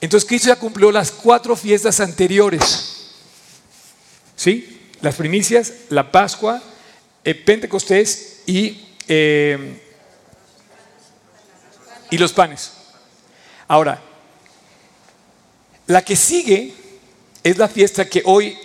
Entonces 0.00 0.28
Cristo 0.28 0.48
ya 0.48 0.56
cumplió 0.56 0.90
las 0.90 1.12
cuatro 1.12 1.54
fiestas 1.54 2.00
anteriores. 2.00 3.10
¿Sí? 4.34 4.90
Las 5.00 5.14
primicias, 5.14 5.72
la 5.88 6.10
Pascua, 6.10 6.60
el 7.22 7.38
Pentecostés 7.44 8.42
y, 8.46 8.84
eh, 9.06 9.80
y 12.10 12.18
los 12.18 12.32
panes. 12.32 12.72
Ahora, 13.68 14.02
la 15.86 16.02
que 16.02 16.16
sigue 16.16 16.74
es 17.44 17.58
la 17.58 17.68
fiesta 17.68 18.08
que 18.08 18.22
hoy 18.24 18.58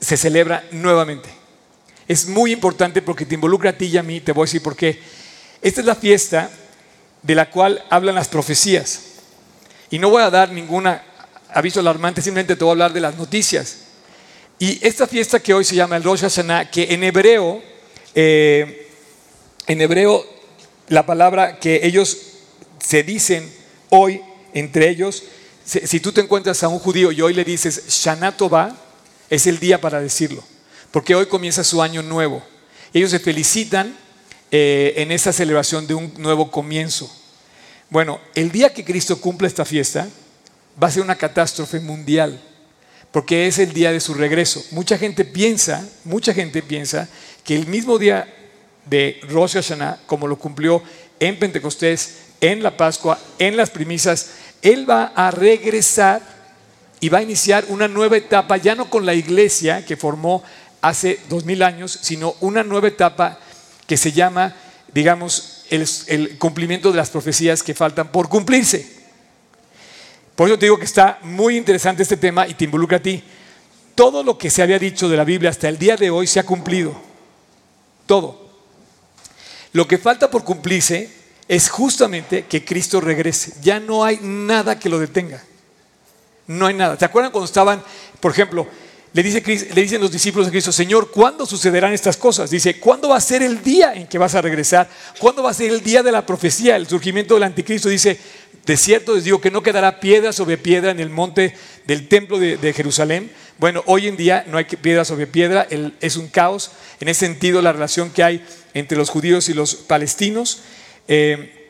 se 0.00 0.16
celebra 0.16 0.64
nuevamente. 0.70 1.28
Es 2.08 2.26
muy 2.26 2.52
importante 2.52 3.02
porque 3.02 3.26
te 3.26 3.34
involucra 3.34 3.70
a 3.70 3.76
ti 3.76 3.86
y 3.86 3.98
a 3.98 4.02
mí, 4.02 4.20
te 4.20 4.32
voy 4.32 4.44
a 4.44 4.46
decir 4.46 4.62
por 4.62 4.74
qué 4.74 4.98
esta 5.62 5.80
es 5.80 5.86
la 5.86 5.94
fiesta 5.94 6.50
de 7.22 7.34
la 7.34 7.50
cual 7.50 7.84
hablan 7.90 8.14
las 8.14 8.28
profecías. 8.28 9.00
Y 9.90 9.98
no 9.98 10.10
voy 10.10 10.22
a 10.22 10.30
dar 10.30 10.50
ningún 10.52 10.86
aviso 11.52 11.80
alarmante, 11.80 12.22
simplemente 12.22 12.56
te 12.56 12.64
voy 12.64 12.70
a 12.70 12.72
hablar 12.72 12.92
de 12.92 13.00
las 13.00 13.16
noticias. 13.16 13.78
Y 14.58 14.78
esta 14.86 15.06
fiesta 15.06 15.40
que 15.40 15.54
hoy 15.54 15.64
se 15.64 15.74
llama 15.74 15.96
el 15.96 16.04
Rosh 16.04 16.20
Hashanah, 16.20 16.70
que 16.70 16.94
en 16.94 17.02
hebreo, 17.02 17.62
eh, 18.14 18.88
en 19.66 19.80
hebreo, 19.80 20.24
la 20.88 21.06
palabra 21.06 21.58
que 21.58 21.80
ellos 21.82 22.16
se 22.78 23.02
dicen 23.02 23.50
hoy 23.90 24.20
entre 24.52 24.88
ellos, 24.88 25.24
si, 25.64 26.00
tú 26.00 26.10
te 26.10 26.20
encuentras 26.20 26.62
a 26.62 26.68
un 26.68 26.80
judío 26.80 27.12
y 27.12 27.20
hoy 27.20 27.32
le 27.32 27.44
dices 27.44 27.84
Shana 27.88 28.36
Tova, 28.36 28.74
es 29.28 29.46
el 29.46 29.60
día 29.60 29.80
para 29.80 30.00
decirlo, 30.00 30.42
porque 30.90 31.14
hoy 31.14 31.26
comienza 31.26 31.62
su 31.62 31.80
año 31.80 32.02
nuevo. 32.02 32.42
Ellos 32.92 33.12
se 33.12 33.20
felicitan 33.20 33.96
eh, 34.50 34.94
en 34.96 35.12
esa 35.12 35.32
celebración 35.32 35.86
de 35.86 35.94
un 35.94 36.12
nuevo 36.18 36.50
comienzo. 36.50 37.10
Bueno, 37.88 38.20
el 38.34 38.50
día 38.50 38.72
que 38.72 38.84
Cristo 38.84 39.20
cumple 39.20 39.48
esta 39.48 39.64
fiesta 39.64 40.08
va 40.80 40.88
a 40.88 40.90
ser 40.90 41.02
una 41.02 41.16
catástrofe 41.16 41.80
mundial, 41.80 42.40
porque 43.10 43.46
es 43.46 43.58
el 43.58 43.72
día 43.72 43.92
de 43.92 44.00
su 44.00 44.14
regreso. 44.14 44.64
Mucha 44.70 44.96
gente 44.98 45.24
piensa, 45.24 45.86
mucha 46.04 46.32
gente 46.32 46.62
piensa 46.62 47.08
que 47.44 47.56
el 47.56 47.66
mismo 47.66 47.98
día 47.98 48.32
de 48.86 49.20
Rosh 49.28 49.54
Hashanah, 49.54 50.00
como 50.06 50.26
lo 50.26 50.38
cumplió 50.38 50.82
en 51.18 51.38
Pentecostés, 51.38 52.16
en 52.40 52.62
la 52.62 52.76
Pascua, 52.76 53.18
en 53.38 53.56
las 53.56 53.70
primicias, 53.70 54.30
Él 54.62 54.88
va 54.88 55.12
a 55.14 55.30
regresar 55.30 56.22
y 57.00 57.08
va 57.08 57.18
a 57.18 57.22
iniciar 57.22 57.64
una 57.68 57.88
nueva 57.88 58.16
etapa, 58.16 58.56
ya 58.56 58.74
no 58.74 58.90
con 58.90 59.06
la 59.06 59.14
iglesia 59.14 59.84
que 59.84 59.96
formó 59.96 60.42
hace 60.80 61.18
dos 61.28 61.44
mil 61.44 61.62
años, 61.62 61.98
sino 62.02 62.34
una 62.40 62.62
nueva 62.62 62.88
etapa 62.88 63.38
que 63.90 63.96
se 63.96 64.12
llama, 64.12 64.54
digamos, 64.94 65.64
el, 65.68 66.38
cumplimiento 66.38 66.92
de 66.92 66.96
las 66.96 67.10
profecías 67.10 67.60
que 67.64 67.74
faltan 67.74 68.12
por 68.12 68.28
cumplirse. 68.28 68.88
Por 70.36 70.46
eso 70.46 70.56
te 70.56 70.66
digo 70.66 70.78
que 70.78 70.84
está 70.84 71.18
muy 71.22 71.56
interesante 71.56 72.04
este 72.04 72.16
tema 72.16 72.46
y 72.46 72.54
te 72.54 72.66
involucra 72.66 72.98
a 72.98 73.02
ti. 73.02 73.20
Todo 73.96 74.22
lo 74.22 74.38
que 74.38 74.48
se 74.48 74.62
había 74.62 74.78
dicho 74.78 75.08
de 75.08 75.16
la 75.16 75.24
Biblia 75.24 75.50
hasta 75.50 75.68
el 75.68 75.76
día 75.76 75.96
de 75.96 76.08
hoy 76.08 76.28
se 76.28 76.38
ha 76.38 76.44
cumplido. 76.44 76.94
Todo. 78.06 78.48
Lo 79.72 79.88
que 79.88 79.98
falta 79.98 80.30
por 80.30 80.44
cumplirse 80.44 81.10
es 81.48 81.68
justamente 81.68 82.44
que 82.44 82.64
Cristo 82.64 83.00
regrese. 83.00 83.54
Ya 83.60 83.80
no 83.80 84.04
hay 84.04 84.20
nada 84.22 84.78
que 84.78 84.88
lo 84.88 85.00
detenga. 85.00 85.42
No 86.46 86.66
hay 86.66 86.74
nada. 86.74 86.96
¿Te 86.96 87.06
acuerdan 87.06 87.32
cuando 87.32 87.46
estaban, 87.46 87.82
por 88.20 88.30
ejemplo, 88.30 88.68
le, 89.12 89.22
dice, 89.22 89.42
le 89.74 89.82
dicen 89.82 90.00
los 90.00 90.12
discípulos 90.12 90.46
de 90.46 90.52
Cristo, 90.52 90.70
Señor, 90.70 91.10
¿cuándo 91.10 91.44
sucederán 91.44 91.92
estas 91.92 92.16
cosas? 92.16 92.50
Dice, 92.50 92.78
¿cuándo 92.78 93.08
va 93.08 93.16
a 93.16 93.20
ser 93.20 93.42
el 93.42 93.62
día 93.62 93.92
en 93.94 94.06
que 94.06 94.18
vas 94.18 94.34
a 94.36 94.40
regresar? 94.40 94.88
¿Cuándo 95.18 95.42
va 95.42 95.50
a 95.50 95.54
ser 95.54 95.72
el 95.72 95.82
día 95.82 96.02
de 96.02 96.12
la 96.12 96.24
profecía, 96.24 96.76
el 96.76 96.86
surgimiento 96.86 97.34
del 97.34 97.42
anticristo? 97.42 97.88
Dice, 97.88 98.18
de 98.64 98.76
cierto 98.76 99.14
les 99.14 99.24
digo 99.24 99.40
que 99.40 99.50
no 99.50 99.62
quedará 99.62 99.98
piedra 99.98 100.32
sobre 100.32 100.58
piedra 100.58 100.92
en 100.92 101.00
el 101.00 101.10
monte 101.10 101.54
del 101.86 102.06
templo 102.06 102.38
de, 102.38 102.72
Jerusalén, 102.72 103.32
Bueno, 103.58 103.82
hoy 103.86 104.06
en 104.06 104.16
día 104.16 104.44
no 104.46 104.58
hay 104.58 104.64
piedra 104.64 105.04
sobre 105.04 105.26
piedra, 105.26 105.66
es 106.00 106.16
un 106.16 106.28
caos. 106.28 106.70
En 107.00 107.08
ese 107.08 107.26
sentido, 107.26 107.62
la 107.62 107.72
relación 107.72 108.10
que 108.10 108.22
hay 108.22 108.44
entre 108.74 108.96
los 108.96 109.10
judíos 109.10 109.48
y 109.48 109.54
los 109.54 109.74
palestinos. 109.74 110.62
Eh, 111.08 111.68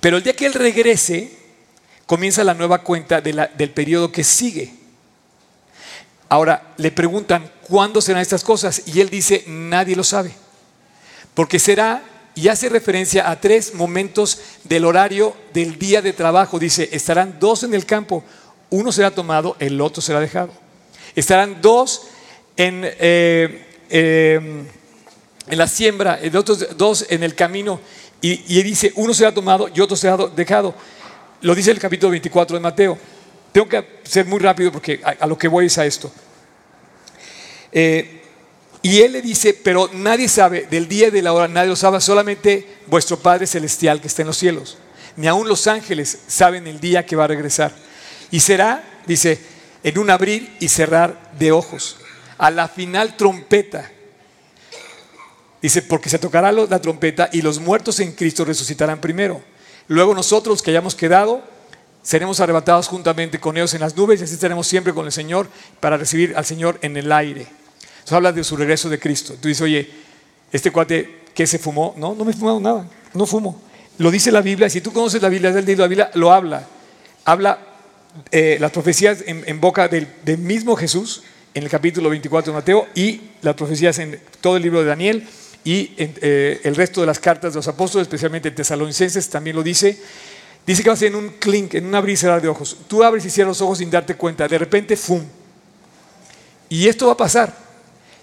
pero 0.00 0.18
el 0.18 0.22
día 0.22 0.34
que 0.34 0.46
Él 0.46 0.52
regrese, 0.52 1.30
comienza 2.04 2.44
la 2.44 2.54
nueva 2.54 2.82
cuenta 2.82 3.20
del 3.20 3.70
periodo 3.70 4.12
que 4.12 4.24
sigue. 4.24 4.79
Ahora, 6.30 6.72
le 6.78 6.90
preguntan, 6.90 7.50
¿cuándo 7.68 8.00
serán 8.00 8.22
estas 8.22 8.42
cosas? 8.44 8.82
Y 8.86 9.00
Él 9.00 9.10
dice, 9.10 9.44
nadie 9.46 9.96
lo 9.96 10.04
sabe. 10.04 10.32
Porque 11.34 11.58
será, 11.58 12.02
y 12.34 12.48
hace 12.48 12.68
referencia 12.68 13.28
a 13.28 13.40
tres 13.40 13.74
momentos 13.74 14.40
del 14.64 14.84
horario 14.86 15.36
del 15.52 15.78
día 15.78 16.00
de 16.00 16.12
trabajo. 16.12 16.58
Dice, 16.58 16.88
estarán 16.92 17.38
dos 17.38 17.64
en 17.64 17.74
el 17.74 17.84
campo, 17.84 18.24
uno 18.70 18.92
será 18.92 19.10
tomado, 19.10 19.56
el 19.58 19.80
otro 19.80 20.00
será 20.00 20.20
dejado. 20.20 20.52
Estarán 21.14 21.60
dos 21.60 22.06
en, 22.56 22.82
eh, 22.84 23.66
em, 23.90 24.66
en 25.48 25.58
la 25.58 25.66
siembra, 25.66 26.20
otros 26.32 26.76
dos 26.76 27.06
en 27.10 27.24
el 27.24 27.34
camino 27.34 27.80
y, 28.22 28.62
dice, 28.62 28.92
uno 28.96 29.14
será 29.14 29.32
tomado 29.32 29.68
y 29.74 29.80
otro 29.80 29.96
será 29.96 30.16
dejado. 30.16 30.74
Lo 31.40 31.54
dice 31.54 31.70
el 31.70 31.78
capítulo 31.78 32.10
24 32.10 32.56
de 32.56 32.60
Mateo. 32.60 32.98
Tengo 33.52 33.68
que 33.68 34.00
ser 34.04 34.26
muy 34.26 34.38
rápido 34.38 34.70
porque 34.72 35.00
a, 35.02 35.26
lo 35.26 35.36
que 35.36 35.48
voy 35.48 35.66
es 35.66 35.78
a 35.78 35.86
esto. 35.86 36.12
Eh, 37.72 38.22
y 38.82 39.00
él 39.00 39.12
le 39.12 39.22
dice, 39.22 39.54
pero 39.54 39.90
nadie 39.92 40.28
sabe 40.28 40.66
del 40.70 40.88
día 40.88 41.08
y 41.08 41.10
de 41.10 41.22
la 41.22 41.32
hora, 41.32 41.48
nadie 41.48 41.68
lo 41.68 41.76
sabe, 41.76 42.00
solamente 42.00 42.78
vuestro 42.86 43.18
Padre 43.18 43.46
Celestial 43.46 44.00
que 44.00 44.08
está 44.08 44.22
en 44.22 44.28
los 44.28 44.38
cielos. 44.38 44.78
Ni 45.16 45.26
aun 45.26 45.48
los 45.48 45.66
ángeles 45.66 46.20
saben 46.26 46.66
el 46.66 46.80
día 46.80 47.04
que 47.04 47.16
va 47.16 47.24
a 47.24 47.28
regresar. 47.28 47.74
Y 48.30 48.40
será, 48.40 49.02
dice, 49.06 49.38
en 49.82 49.98
un 49.98 50.10
abrir 50.10 50.56
y 50.60 50.68
cerrar 50.68 51.32
de 51.38 51.52
ojos. 51.52 51.98
A 52.38 52.50
la 52.50 52.68
final 52.68 53.16
trompeta 53.16 53.90
Dice, 55.62 55.82
porque 55.82 56.08
se 56.08 56.18
tocará 56.18 56.50
la 56.52 56.80
trompeta 56.80 57.28
y 57.32 57.42
los 57.42 57.58
muertos 57.58 58.00
en 58.00 58.12
Cristo 58.12 58.44
resucitarán 58.44 59.00
primero. 59.00 59.42
Luego 59.88 60.14
nosotros 60.14 60.62
que 60.62 60.70
hayamos 60.70 60.94
quedado, 60.94 61.42
seremos 62.02 62.40
arrebatados 62.40 62.88
juntamente 62.88 63.38
con 63.38 63.56
ellos 63.56 63.74
en 63.74 63.80
las 63.80 63.96
nubes 63.96 64.20
y 64.20 64.24
así 64.24 64.34
estaremos 64.34 64.66
siempre 64.66 64.92
con 64.92 65.06
el 65.06 65.12
Señor 65.12 65.48
para 65.80 65.96
recibir 65.96 66.34
al 66.36 66.44
Señor 66.44 66.78
en 66.82 66.96
el 66.96 67.10
aire. 67.12 67.46
Eso 68.04 68.16
habla 68.16 68.32
de 68.32 68.42
su 68.44 68.56
regreso 68.56 68.88
de 68.88 68.98
Cristo. 68.98 69.36
Tú 69.40 69.48
dices, 69.48 69.62
oye, 69.62 69.90
este 70.52 70.70
cuate, 70.70 71.20
¿qué 71.34 71.46
se 71.46 71.58
fumó? 71.58 71.94
No, 71.96 72.14
no 72.14 72.24
me 72.24 72.32
he 72.32 72.34
fumado 72.34 72.60
nada, 72.60 72.88
no 73.14 73.26
fumo. 73.26 73.60
Lo 73.98 74.10
dice 74.10 74.32
la 74.32 74.40
Biblia, 74.40 74.70
si 74.70 74.80
tú 74.80 74.92
conoces 74.92 75.20
la 75.20 75.28
Biblia, 75.28 75.50
leído 75.50 75.82
la 75.82 75.88
Biblia, 75.88 76.10
lo 76.14 76.32
habla. 76.32 76.66
Habla 77.24 77.58
eh, 78.32 78.56
las 78.58 78.72
profecías 78.72 79.22
en, 79.26 79.60
boca 79.60 79.88
del, 79.88 80.08
del 80.24 80.38
mismo 80.38 80.74
Jesús 80.74 81.22
en 81.54 81.64
el 81.64 81.68
capítulo 81.68 82.08
24 82.08 82.52
de 82.52 82.58
Mateo 82.58 82.88
y 82.94 83.20
las 83.42 83.54
profecías 83.54 83.98
en 83.98 84.20
todo 84.40 84.56
el 84.56 84.62
libro 84.62 84.80
de 84.80 84.86
Daniel 84.86 85.28
y 85.64 85.92
eh, 85.98 86.60
el 86.64 86.74
resto 86.74 87.00
de 87.00 87.06
las 87.06 87.18
cartas 87.18 87.52
de 87.52 87.58
los 87.58 87.68
apóstoles, 87.68 88.06
especialmente 88.06 88.50
Tesalonicenses, 88.50 89.28
también 89.28 89.56
lo 89.56 89.62
dice. 89.62 89.98
Dice 90.70 90.84
que 90.84 90.88
va 90.88 90.94
a 90.94 90.96
ser 90.96 91.08
en 91.08 91.16
un 91.16 91.30
clink, 91.30 91.74
en 91.74 91.84
un 91.84 91.96
abrir 91.96 92.16
y 92.16 92.40
de 92.40 92.46
ojos. 92.46 92.76
Tú 92.86 93.02
abres 93.02 93.24
y 93.24 93.30
cierras 93.30 93.58
los 93.58 93.60
ojos 93.60 93.78
sin 93.78 93.90
darte 93.90 94.14
cuenta. 94.14 94.46
De 94.46 94.56
repente, 94.56 94.96
¡fum! 94.96 95.20
Y 96.68 96.86
esto 96.86 97.06
va 97.06 97.14
a 97.14 97.16
pasar. 97.16 97.52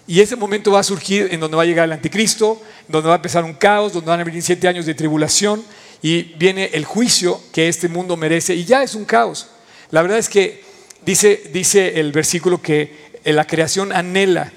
Y 0.06 0.22
ese 0.22 0.34
momento 0.34 0.72
va 0.72 0.80
a 0.80 0.82
surgir 0.82 1.28
en 1.30 1.40
donde 1.40 1.58
va 1.58 1.64
a 1.64 1.66
llegar 1.66 1.84
el 1.84 1.92
anticristo, 1.92 2.58
donde 2.88 3.08
va 3.08 3.16
a 3.16 3.18
empezar 3.18 3.44
un 3.44 3.52
caos, 3.52 3.92
donde 3.92 4.08
van 4.08 4.20
a 4.20 4.24
venir 4.24 4.42
siete 4.42 4.66
años 4.66 4.86
de 4.86 4.94
tribulación 4.94 5.62
y 6.00 6.22
viene 6.22 6.70
el 6.72 6.86
juicio 6.86 7.38
que 7.52 7.68
este 7.68 7.86
mundo 7.86 8.16
merece. 8.16 8.54
Y 8.54 8.64
ya 8.64 8.82
es 8.82 8.94
un 8.94 9.04
caos. 9.04 9.48
La 9.90 10.00
verdad 10.00 10.16
es 10.16 10.30
que 10.30 10.64
dice, 11.04 11.50
dice 11.52 12.00
el 12.00 12.12
versículo 12.12 12.62
que 12.62 13.10
la 13.26 13.46
creación 13.46 13.92
anhela 13.92 14.54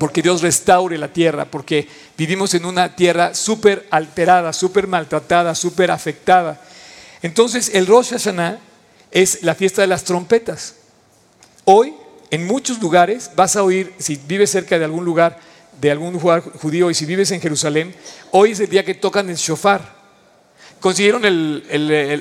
porque 0.00 0.22
Dios 0.22 0.42
restaure 0.42 0.98
la 0.98 1.12
tierra, 1.12 1.44
porque 1.44 1.86
vivimos 2.16 2.54
en 2.54 2.64
una 2.64 2.96
tierra 2.96 3.32
súper 3.32 3.86
alterada, 3.90 4.52
súper 4.52 4.88
maltratada, 4.88 5.54
súper 5.54 5.92
afectada. 5.92 6.60
Entonces 7.22 7.70
el 7.74 7.86
Rosh 7.86 8.10
Hashanah 8.10 8.58
es 9.10 9.42
la 9.42 9.54
fiesta 9.54 9.82
de 9.82 9.88
las 9.88 10.04
trompetas. 10.04 10.76
Hoy, 11.64 11.94
en 12.30 12.46
muchos 12.46 12.80
lugares, 12.80 13.30
vas 13.36 13.56
a 13.56 13.62
oír, 13.62 13.92
si 13.98 14.16
vives 14.16 14.50
cerca 14.50 14.78
de 14.78 14.84
algún 14.84 15.04
lugar, 15.04 15.38
de 15.80 15.90
algún 15.90 16.12
lugar 16.12 16.42
judío 16.42 16.90
y 16.90 16.94
si 16.94 17.06
vives 17.06 17.30
en 17.30 17.40
Jerusalén, 17.40 17.94
hoy 18.30 18.52
es 18.52 18.60
el 18.60 18.68
día 18.68 18.84
que 18.84 18.94
tocan 18.94 19.28
el 19.28 19.36
shofar. 19.36 20.00
¿Consiguieron 20.80 21.24
el, 21.24 21.66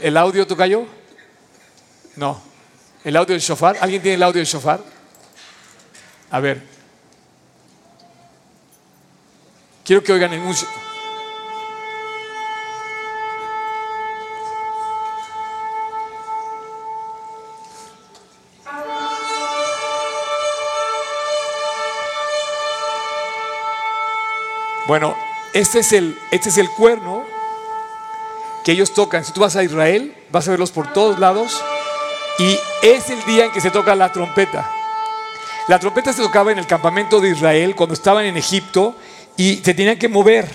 el, 0.03 0.17
audio, 0.17 0.45
Tocayo? 0.45 0.85
No. 2.15 2.41
¿El 3.05 3.15
audio 3.15 3.33
del 3.33 3.41
shofar? 3.41 3.77
¿Alguien 3.79 4.01
tiene 4.01 4.15
el 4.15 4.23
audio 4.23 4.39
del 4.39 4.45
shofar? 4.45 4.81
A 6.29 6.39
ver. 6.41 6.61
Quiero 9.85 10.03
que 10.03 10.11
oigan 10.11 10.33
el 10.33 10.41
músico. 10.41 10.71
Bueno, 24.89 25.15
este 25.53 25.81
es, 25.81 25.93
el, 25.93 26.17
este 26.31 26.49
es 26.49 26.57
el 26.57 26.67
cuerno 26.67 27.23
que 28.63 28.71
ellos 28.71 28.91
tocan. 28.91 29.23
Si 29.23 29.31
tú 29.31 29.39
vas 29.39 29.55
a 29.55 29.63
Israel, 29.63 30.15
vas 30.31 30.47
a 30.47 30.49
verlos 30.49 30.71
por 30.71 30.91
todos 30.93 31.19
lados. 31.19 31.63
Y 32.39 32.57
es 32.81 33.11
el 33.11 33.23
día 33.25 33.45
en 33.45 33.51
que 33.51 33.61
se 33.61 33.69
toca 33.69 33.93
la 33.93 34.11
trompeta. 34.11 34.67
La 35.67 35.77
trompeta 35.77 36.11
se 36.11 36.23
tocaba 36.23 36.51
en 36.51 36.57
el 36.57 36.65
campamento 36.65 37.19
de 37.19 37.29
Israel 37.29 37.75
cuando 37.75 37.93
estaban 37.93 38.25
en 38.25 38.35
Egipto 38.35 38.95
y 39.37 39.57
se 39.57 39.75
tenían 39.75 39.99
que 39.99 40.07
mover. 40.07 40.49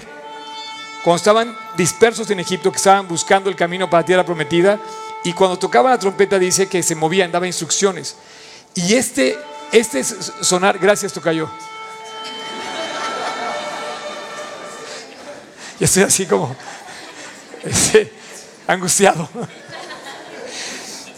Cuando 1.05 1.19
estaban 1.19 1.57
dispersos 1.77 2.29
en 2.29 2.41
Egipto, 2.41 2.73
que 2.73 2.79
estaban 2.79 3.07
buscando 3.07 3.49
el 3.49 3.55
camino 3.55 3.89
para 3.89 4.01
la 4.01 4.07
tierra 4.07 4.27
prometida, 4.27 4.81
y 5.23 5.33
cuando 5.33 5.61
tocaba 5.61 5.91
la 5.91 5.99
trompeta 6.01 6.41
dice 6.41 6.67
que 6.67 6.83
se 6.83 6.97
movían, 6.97 7.31
daba 7.31 7.47
instrucciones. 7.47 8.17
Y 8.75 8.95
este, 8.95 9.39
este 9.71 10.03
sonar, 10.03 10.81
gracias 10.81 11.13
Tocayo. 11.13 11.49
Ya 15.79 15.87
estoy 15.87 16.03
así 16.05 16.27
como 16.27 16.55
este, 17.65 18.13
angustiado. 18.67 19.29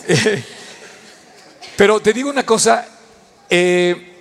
Eh, 0.08 0.42
pero 1.76 2.00
te 2.00 2.12
digo 2.12 2.30
una 2.30 2.46
cosa, 2.46 2.86
eh, 3.50 4.14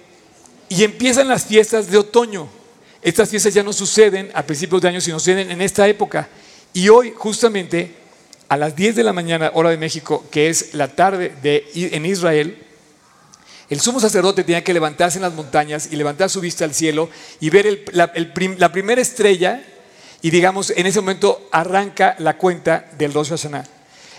y 0.68 0.84
empiezan 0.84 1.28
las 1.28 1.46
fiestas 1.46 1.90
de 1.90 1.98
otoño. 1.98 2.50
Estas 3.02 3.30
fiestas 3.30 3.54
ya 3.54 3.64
no 3.64 3.72
suceden 3.72 4.32
a 4.34 4.44
principios 4.44 4.82
de 4.82 4.88
año, 4.90 5.00
sino 5.00 5.20
suceden 5.20 5.52
en 5.52 5.62
esta 5.62 5.88
época. 5.88 6.28
Y 6.74 6.90
hoy, 6.90 7.14
justamente, 7.16 7.96
a 8.50 8.58
las 8.58 8.76
10 8.76 8.96
de 8.96 9.04
la 9.04 9.14
mañana, 9.14 9.52
hora 9.54 9.70
de 9.70 9.78
México, 9.78 10.26
que 10.32 10.50
es 10.50 10.74
la 10.74 10.88
tarde 10.88 11.34
de, 11.42 11.70
en 11.76 12.06
Israel, 12.06 12.58
el 13.70 13.80
sumo 13.80 14.00
sacerdote 14.00 14.44
tenía 14.44 14.64
que 14.64 14.74
levantarse 14.74 15.18
en 15.18 15.24
las 15.24 15.34
montañas 15.34 15.90
y 15.92 15.96
levantar 15.96 16.30
su 16.30 16.42
vista 16.42 16.66
al 16.66 16.74
cielo 16.74 17.10
y 17.40 17.50
ver 17.50 17.86
la, 17.94 18.12
primera 18.72 19.02
estrella 19.02 19.64
y 20.26 20.32
digamos, 20.32 20.72
en 20.72 20.88
ese 20.88 21.02
momento 21.02 21.48
arranca 21.52 22.16
la 22.18 22.36
cuenta 22.38 22.90
del 22.98 23.14
Rosh 23.14 23.30
Hashanah. 23.30 23.64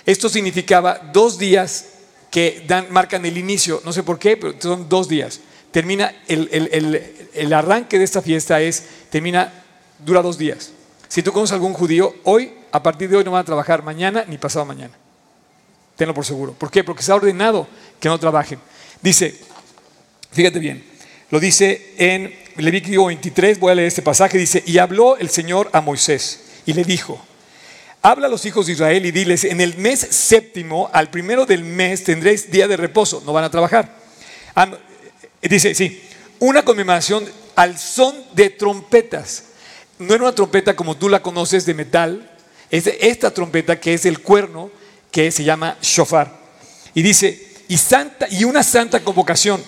Esto 0.04 0.28
significaba 0.28 1.00
dos 1.12 1.36
días 1.36 1.86
que 2.30 2.64
dan, 2.66 2.86
marcan 2.90 3.26
el 3.26 3.36
inicio, 3.36 3.82
no 3.84 3.92
sé 3.92 4.04
por 4.04 4.18
qué, 4.18 4.36
pero 4.36 4.54
son 4.60 4.88
dos 4.88 5.08
días 5.08 5.40
termina, 5.76 6.10
el, 6.26 7.52
arranque 7.52 7.98
de 7.98 8.04
esta 8.04 8.22
fiesta 8.22 8.62
es, 8.62 8.82
termina, 9.10 9.52
dura 9.98 10.22
dos 10.22 10.38
días. 10.38 10.72
Si 11.06 11.22
tú 11.22 11.32
conoces 11.32 11.52
a 11.52 11.56
algún 11.56 11.74
judío, 11.74 12.14
hoy, 12.24 12.50
a 12.72 12.82
partir 12.82 13.10
de 13.10 13.16
hoy 13.18 13.24
no 13.24 13.32
van 13.32 13.42
a 13.42 13.44
trabajar 13.44 13.82
mañana 13.82 14.24
ni 14.26 14.38
pasado 14.38 14.64
mañana. 14.64 14.94
Tenlo 15.96 16.14
por 16.14 16.24
seguro. 16.24 16.54
¿Por 16.54 16.70
qué? 16.70 16.82
Porque 16.82 17.02
se 17.02 17.12
ha 17.12 17.16
ordenado 17.16 17.68
que 18.00 18.08
no 18.08 18.18
trabajen. 18.18 18.58
Dice, 19.02 19.38
fíjate 20.32 20.60
bien, 20.60 20.82
lo 21.30 21.40
dice 21.40 21.92
en 21.98 22.34
Levítico 22.58 23.06
23, 23.06 23.60
voy 23.60 23.72
a 23.72 23.74
leer 23.74 23.88
este 23.88 24.00
pasaje, 24.00 24.38
dice, 24.38 24.62
y 24.64 24.78
habló 24.78 25.18
el 25.18 25.28
Señor 25.28 25.68
a 25.74 25.82
Moisés 25.82 26.40
y 26.64 26.72
le 26.72 26.84
dijo, 26.84 27.22
habla 28.00 28.28
a 28.28 28.30
los 28.30 28.46
hijos 28.46 28.66
de 28.66 28.72
Israel 28.72 29.04
y 29.04 29.10
diles, 29.10 29.44
en 29.44 29.60
el 29.60 29.76
mes 29.76 30.00
séptimo, 30.00 30.88
al 30.94 31.10
primero 31.10 31.44
del 31.44 31.64
mes, 31.64 32.04
tendréis 32.04 32.50
día 32.50 32.66
de 32.66 32.78
reposo, 32.78 33.22
no 33.26 33.34
van 33.34 33.44
a 33.44 33.50
trabajar. 33.50 33.94
Dice, 35.42 35.74
sí, 35.74 36.02
una 36.38 36.64
conmemoración 36.64 37.28
al 37.56 37.78
son 37.78 38.16
de 38.32 38.48
trompetas. 38.48 39.44
No 39.98 40.14
era 40.14 40.24
una 40.24 40.34
trompeta 40.34 40.74
como 40.74 40.96
tú 40.96 41.10
la 41.10 41.20
conoces 41.20 41.66
de 41.66 41.74
metal, 41.74 42.30
es 42.70 42.86
esta 42.86 43.34
trompeta 43.34 43.78
que 43.78 43.92
es 43.92 44.06
el 44.06 44.20
cuerno 44.20 44.70
que 45.10 45.30
se 45.30 45.44
llama 45.44 45.76
shofar. 45.82 46.32
Y 46.94 47.02
dice, 47.02 47.48
y, 47.68 47.76
santa, 47.76 48.26
y 48.30 48.44
una 48.44 48.62
santa 48.62 49.00
convocación, 49.00 49.62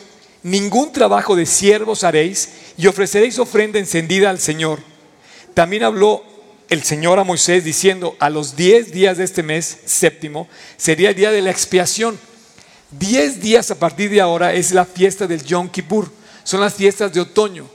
ningún 0.50 0.93
trabajo 0.93 1.37
de 1.37 1.47
siervos 1.47 2.05
haréis 2.05 2.49
y 2.76 2.87
ofreceréis 2.87 3.38
ofrenda 3.38 3.78
encendida 3.78 4.31
al 4.31 4.38
Señor. 4.38 4.81
También 5.55 5.83
habló 5.83 6.25
el 6.69 6.83
Señor 6.83 7.19
a 7.19 7.25
Moisés 7.25 7.64
diciendo, 7.64 8.17
a 8.19 8.31
los 8.31 8.57
diez 8.57 8.93
días 8.93 9.17
de 9.17 9.25
este 9.25 9.43
mes 9.43 9.78
séptimo 9.85 10.49
sería 10.76 11.11
el 11.11 11.14
día 11.14 11.31
de 11.31 11.43
la 11.43 11.50
expiación 11.50 12.19
Diez 12.90 13.43
días 13.43 13.71
a 13.71 13.75
partir 13.75 14.09
de 14.09 14.21
ahora 14.21 14.55
es 14.55 14.73
la 14.73 14.87
fiesta 14.87 15.26
del 15.26 15.45
Yom 15.45 15.69
Kippur. 15.69 16.11
Son 16.43 16.61
las 16.61 16.73
fiestas 16.73 17.12
de 17.12 17.21
otoño. 17.21 17.69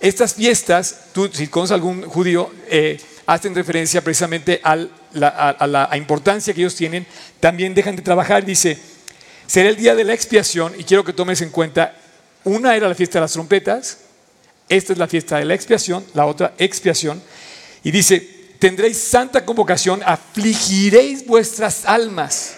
Estas 0.00 0.34
fiestas, 0.34 1.06
tú 1.14 1.30
si 1.32 1.46
conoces 1.46 1.72
algún 1.72 2.02
judío, 2.02 2.50
eh, 2.68 3.00
hacen 3.24 3.54
referencia 3.54 4.02
precisamente 4.02 4.60
a 4.62 4.76
la 5.16 5.90
importancia 5.96 6.52
que 6.52 6.60
ellos 6.60 6.74
tienen. 6.74 7.06
También 7.38 7.74
dejan 7.74 7.96
de 7.96 8.02
trabajar. 8.02 8.44
Dice, 8.44 8.78
será 9.46 9.70
el 9.70 9.76
día 9.76 9.94
de 9.94 10.04
la 10.04 10.12
expiación 10.12 10.74
y 10.78 10.84
quiero 10.84 11.04
que 11.04 11.14
tomes 11.14 11.40
en 11.40 11.48
cuenta, 11.48 11.96
una 12.44 12.74
era 12.74 12.88
la 12.88 12.94
fiesta 12.94 13.18
de 13.18 13.22
las 13.22 13.32
trompetas, 13.32 13.98
esta 14.68 14.92
es 14.92 14.98
la 14.98 15.08
fiesta 15.08 15.38
de 15.38 15.44
la 15.44 15.54
expiación, 15.54 16.04
la 16.14 16.26
otra 16.26 16.54
expiación. 16.58 17.22
Y 17.82 17.90
dice, 17.90 18.20
tendréis 18.58 18.98
santa 18.98 19.44
convocación, 19.44 20.00
afligiréis 20.04 21.26
vuestras 21.26 21.84
almas. 21.84 22.54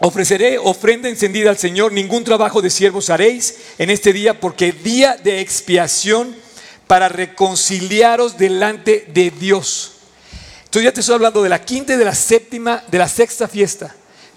Ofreceré 0.00 0.58
ofrenda 0.58 1.08
encendida 1.08 1.50
al 1.50 1.58
Señor, 1.58 1.92
ningún 1.92 2.22
trabajo 2.22 2.62
de 2.62 2.70
siervos 2.70 3.10
haréis 3.10 3.56
en 3.78 3.90
este 3.90 4.12
día, 4.12 4.38
porque 4.38 4.70
día 4.70 5.16
de 5.16 5.40
expiación 5.40 6.36
para 6.86 7.08
reconciliaros 7.08 8.38
delante 8.38 9.06
de 9.12 9.32
Dios. 9.32 9.94
Entonces 10.64 10.84
ya 10.84 10.92
te 10.92 11.00
estoy 11.00 11.16
hablando 11.16 11.42
de 11.42 11.48
la 11.48 11.64
quinta 11.64 11.94
y 11.94 11.96
de 11.96 12.04
la 12.04 12.14
séptima, 12.14 12.84
de 12.88 12.98
la 12.98 13.08
sexta 13.08 13.48
fiesta. 13.48 13.94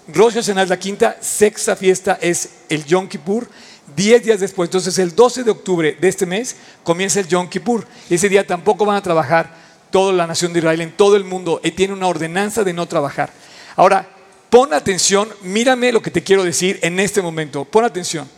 Rosh 0.08 0.34
Hashanah 0.34 0.64
es 0.64 0.68
la 0.68 0.78
quinta, 0.78 1.16
sexta 1.20 1.76
fiesta 1.76 2.18
es 2.20 2.48
el 2.68 2.84
Yom 2.84 3.08
Kippur, 3.08 3.48
diez 3.94 4.24
días 4.24 4.40
después. 4.40 4.66
Entonces 4.66 4.98
el 4.98 5.14
12 5.14 5.44
de 5.44 5.50
octubre 5.52 5.96
de 6.00 6.08
este 6.08 6.26
mes 6.26 6.56
comienza 6.82 7.20
el 7.20 7.28
Yom 7.28 7.48
Kippur. 7.48 7.86
Ese 8.10 8.28
día 8.28 8.44
tampoco 8.44 8.84
van 8.84 8.96
a 8.96 9.02
trabajar 9.02 9.54
toda 9.90 10.12
la 10.12 10.26
nación 10.26 10.52
de 10.52 10.58
Israel 10.58 10.80
en 10.80 10.96
todo 10.96 11.14
el 11.14 11.24
mundo. 11.24 11.60
Y 11.62 11.70
tiene 11.70 11.94
una 11.94 12.08
ordenanza 12.08 12.64
de 12.64 12.72
no 12.72 12.86
trabajar. 12.86 13.32
Ahora, 13.76 14.08
pon 14.50 14.74
atención, 14.74 15.28
mírame 15.42 15.92
lo 15.92 16.02
que 16.02 16.10
te 16.10 16.24
quiero 16.24 16.42
decir 16.42 16.80
en 16.82 16.98
este 16.98 17.22
momento. 17.22 17.64
Pon 17.64 17.84
atención. 17.84 18.28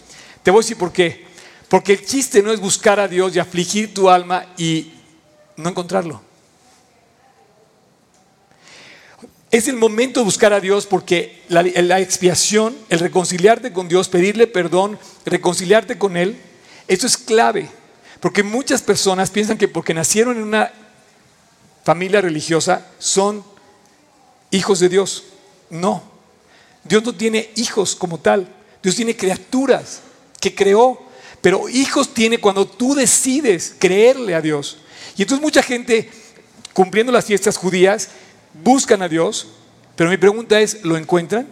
Te 0.43 0.51
voy 0.51 0.59
a 0.59 0.63
decir 0.63 0.77
por 0.77 0.93
qué. 0.93 1.25
Porque 1.69 1.95
el 1.95 2.05
chiste 2.05 2.43
no 2.43 2.53
es 2.53 2.61
buscar 2.61 3.01
a 3.01 3.09
Dios 3.09 3.35
y 3.35 3.39
afligir 3.39 3.95
tu 3.95 4.11
alma 4.11 4.47
y 4.59 4.93
no 5.57 5.71
encontrarlo. 5.71 6.24
Es 9.55 9.69
el 9.69 9.77
momento 9.77 10.19
de 10.19 10.25
buscar 10.25 10.53
a 10.53 10.59
Dios 10.59 10.85
porque 10.85 11.41
la, 11.47 12.01
expiación, 12.01 12.77
el 12.89 12.99
reconciliarte 12.99 13.73
con 13.73 13.87
Dios, 13.87 14.09
pedirle 14.09 14.49
perdón, 14.49 14.99
reconciliarte 15.25 15.97
con 15.97 16.17
Él, 16.17 16.37
eso 16.89 17.07
es 17.07 17.17
clave. 17.17 17.69
Porque 18.19 18.43
muchas 18.43 18.83
personas 18.83 19.31
piensan 19.31 19.57
que 19.57 19.69
porque 19.69 19.95
nacieron 19.95 20.39
en 20.39 20.43
una 20.43 20.73
familia 21.85 22.21
religiosa 22.21 22.85
son 22.99 23.45
hijos 24.51 24.81
de 24.81 24.89
Dios. 24.89 25.23
No, 25.71 26.03
Dios 26.83 27.05
no 27.05 27.15
tiene 27.15 27.51
hijos 27.55 27.95
como 27.95 28.19
tal. 28.19 28.53
Dios 28.83 28.97
tiene 28.97 29.15
criaturas 29.15 30.01
que 30.41 30.53
creó. 30.53 31.01
Pero 31.41 31.69
hijos 31.69 32.13
tiene 32.13 32.39
cuando 32.39 32.67
tú 32.67 32.97
decides 32.97 33.77
creerle 33.79 34.35
a 34.35 34.41
Dios. 34.41 34.79
Y 35.17 35.23
entonces 35.23 35.41
mucha 35.41 35.63
gente, 35.63 36.11
cumpliendo 36.73 37.13
las 37.13 37.27
fiestas 37.27 37.57
judías, 37.57 38.09
buscan 38.63 39.03
a 39.03 39.09
Dios, 39.09 39.49
pero 39.97 40.11
mi 40.11 40.17
pregunta 40.17 40.61
es, 40.61 40.85
¿lo 40.85 40.97
encuentran? 40.97 41.47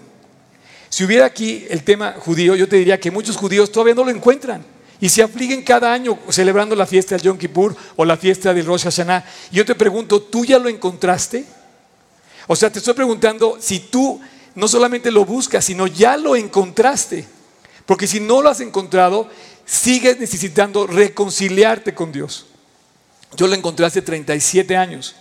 Si 0.88 1.04
hubiera 1.04 1.26
aquí 1.26 1.66
el 1.70 1.84
tema 1.84 2.12
judío, 2.18 2.54
yo 2.54 2.68
te 2.68 2.76
diría 2.76 3.00
que 3.00 3.10
muchos 3.10 3.36
judíos 3.36 3.72
todavía 3.72 3.94
no 3.94 4.04
lo 4.04 4.10
encuentran 4.10 4.64
y 5.00 5.08
se 5.08 5.22
afliguen 5.22 5.62
cada 5.62 5.92
año 5.92 6.18
celebrando 6.28 6.76
la 6.76 6.86
fiesta 6.86 7.16
del 7.16 7.24
Yom 7.24 7.38
Kippur 7.38 7.74
o 7.96 8.04
la 8.04 8.16
fiesta 8.16 8.54
del 8.54 8.66
Rosh 8.66 8.84
Hashanah. 8.84 9.24
Yo 9.50 9.64
te 9.64 9.74
pregunto, 9.74 10.22
¿tú 10.22 10.44
ya 10.44 10.58
lo 10.58 10.68
encontraste? 10.68 11.44
O 12.46 12.54
sea, 12.54 12.70
te 12.70 12.78
estoy 12.78 12.94
preguntando 12.94 13.58
si 13.60 13.80
tú 13.80 14.20
no 14.54 14.68
solamente 14.68 15.10
lo 15.10 15.24
buscas, 15.24 15.64
sino 15.64 15.86
ya 15.86 16.16
lo 16.16 16.36
encontraste. 16.36 17.24
Porque 17.86 18.06
si 18.06 18.20
no 18.20 18.42
lo 18.42 18.48
has 18.48 18.60
encontrado, 18.60 19.28
sigues 19.64 20.20
necesitando 20.20 20.86
reconciliarte 20.86 21.94
con 21.94 22.12
Dios. 22.12 22.46
Yo 23.36 23.46
lo 23.46 23.54
encontré 23.54 23.86
hace 23.86 24.02
37 24.02 24.76
años. 24.76 25.16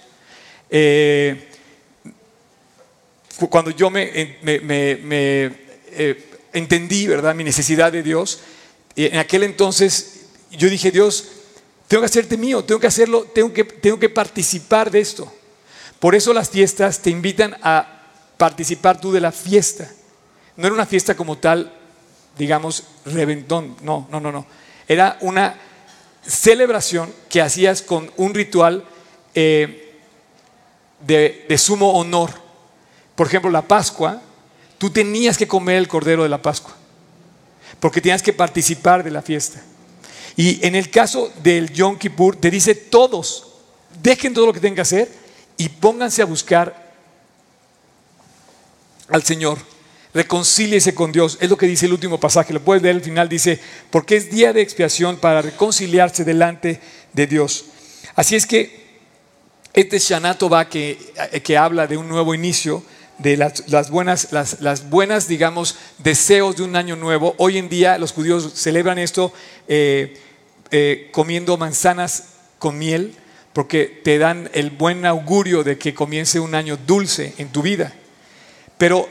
Eh, 0.70 1.51
cuando 3.50 3.72
yo 3.72 3.90
me, 3.90 4.10
eh, 4.14 6.26
entendí, 6.54 7.08
¿verdad?, 7.08 7.36
mi 7.36 7.44
necesidad 7.44 7.92
de 7.92 8.04
Dios, 8.04 8.42
en 8.96 9.18
aquel 9.18 9.44
entonces 9.44 10.22
yo 10.52 10.70
dije, 10.70 10.92
Dios, 10.92 11.28
tengo 11.88 12.02
que 12.02 12.08
hacerte 12.08 12.38
mío, 12.38 12.64
tengo 12.64 12.80
que 12.80 12.88
hacerlo, 12.88 13.26
tengo 13.34 13.54
que, 13.54 13.64
tengo 13.64 14.00
que 14.00 14.10
participar 14.10 14.92
de 14.92 15.00
esto. 15.00 15.32
Por 16.00 16.16
eso 16.16 16.34
las 16.34 16.50
fiestas 16.50 17.00
te 17.00 17.10
invitan 17.10 17.56
a 17.62 18.02
participar 18.38 19.00
tú 19.00 19.12
de 19.12 19.22
la 19.22 19.32
fiesta. 19.32 19.90
No 20.58 20.66
era 20.66 20.74
una 20.74 20.86
fiesta 20.86 21.16
como 21.16 21.38
tal, 21.38 21.72
digamos, 22.38 22.84
reventón, 23.06 23.78
no, 23.82 24.08
no, 24.12 24.20
no, 24.20 24.32
no. 24.32 24.46
Era 24.88 25.18
una 25.22 25.56
celebración 26.26 27.14
que 27.30 27.42
hacías 27.42 27.82
con 27.82 28.12
un 28.18 28.34
ritual 28.34 28.84
eh, 29.36 29.96
de 31.00 31.58
sumo 31.58 31.94
honor. 31.94 32.41
Por 33.16 33.28
ejemplo, 33.28 33.52
la 33.52 33.62
Pascua, 33.62 34.22
tú 34.78 34.90
tenías 34.90 35.38
que 35.38 35.48
comer 35.48 35.78
el 35.78 35.88
cordero 35.88 36.24
de 36.24 36.30
la 36.30 36.42
Pascua, 36.42 36.76
porque 37.80 38.02
tenías 38.02 38.24
que 38.24 38.34
participar 38.34 39.04
de 39.04 39.12
la 39.12 39.22
fiesta. 39.22 39.62
Y 40.36 40.66
en 40.66 40.76
el 40.76 40.90
caso 40.90 41.32
del 41.44 41.72
Yom 41.72 41.98
Kippur, 41.98 42.36
te 42.36 42.50
dice 42.50 42.76
todos, 42.76 43.48
dejen 44.02 44.34
todo 44.34 44.46
lo 44.46 44.54
que 44.54 44.60
tengan 44.60 44.76
que 44.76 44.82
hacer 44.82 45.12
y 45.58 45.70
pónganse 45.70 46.22
a 46.22 46.26
buscar 46.26 46.92
al 49.10 49.24
Señor. 49.24 49.60
Reconcíliese 50.14 50.94
con 50.94 51.12
Dios. 51.12 51.38
Es 51.40 51.50
lo 51.50 51.58
que 51.58 51.68
dice 51.68 51.86
el 51.86 51.94
último 51.94 52.20
pasaje. 52.20 52.54
Lo 52.54 52.62
puedes 52.62 52.84
ver 52.84 52.96
al 52.96 53.02
final. 53.02 53.30
Dice, 53.30 53.60
porque 53.90 54.18
es 54.18 54.30
día 54.30 54.52
de 54.52 54.62
expiación 54.62 55.18
para 55.18 55.42
reconciliarse 55.42 56.26
delante 56.26 56.82
de 57.14 57.28
Dios. 57.28 57.66
Así 58.16 58.36
es 58.36 58.46
que 58.46 58.82
este 59.74 60.00
Shanato 60.00 60.50
va 60.50 60.68
que, 60.68 60.98
que 61.44 61.58
habla 61.58 61.88
de 61.88 61.96
un 61.96 62.10
nuevo 62.10 62.36
inicio 62.36 62.84
de 63.22 63.38
las, 63.38 63.90
buenas, 63.90 64.32
las, 64.32 64.90
buenas, 64.90 65.28
digamos, 65.28 65.76
deseos 66.00 66.56
de 66.56 66.64
un 66.64 66.76
año 66.76 66.96
nuevo. 66.96 67.36
Hoy 67.38 67.58
en 67.58 67.70
día 67.70 67.98
los 67.98 68.14
judíos 68.14 68.52
celebran 68.56 68.98
esto 68.98 69.32
eh, 69.68 70.20
eh, 70.72 71.10
comiendo 71.12 71.58
manzanas 71.58 72.26
con 72.58 72.78
miel, 72.78 73.16
porque 73.54 74.02
te 74.04 74.18
dan 74.18 74.50
el 74.54 74.72
buen 74.72 75.06
augurio 75.06 75.64
de 75.64 75.78
que 75.78 75.94
comience 75.94 76.40
un 76.40 76.56
año 76.56 76.78
dulce 76.88 77.34
en 77.38 77.50
tu 77.50 77.62
vida. 77.62 77.94
Pero 78.78 79.08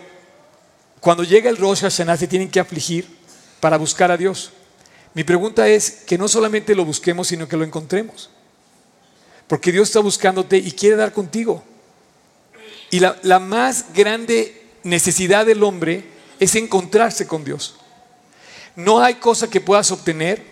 cuando 1.01 1.23
llega 1.23 1.51
el 1.51 1.57
Rosh 1.57 1.83
Hashanah 1.83 2.17
se 2.17 2.27
tienen 2.27 2.51
que 2.51 2.61
afligir 2.61 3.07
para 3.61 3.77
buscar 3.77 4.11
a 4.11 4.17
Dios. 4.17 4.53
Mi 5.15 5.25
pregunta 5.25 5.69
es 5.69 5.91
que 6.07 6.19
no 6.19 6.29
solamente 6.29 6.75
lo 6.75 6.85
busquemos, 6.85 7.29
sino 7.29 7.49
que 7.49 7.57
lo 7.57 7.65
encontremos. 7.65 8.31
Porque 9.47 9.73
Dios 9.73 9.89
está 9.89 10.01
buscándote 10.01 10.57
y 10.57 10.73
quiere 10.73 10.97
dar 10.97 11.13
contigo. 11.13 11.63
Y 12.91 12.99
la, 12.99 13.39
más 13.39 13.87
grande 13.95 14.63
necesidad 14.83 15.47
del 15.47 15.63
hombre 15.63 16.05
es 16.41 16.57
encontrarse 16.57 17.27
con 17.27 17.45
Dios. 17.45 17.77
No 18.75 19.01
hay 19.01 19.15
cosa 19.15 19.49
que 19.49 19.61
puedas 19.61 19.91
obtener 19.93 20.45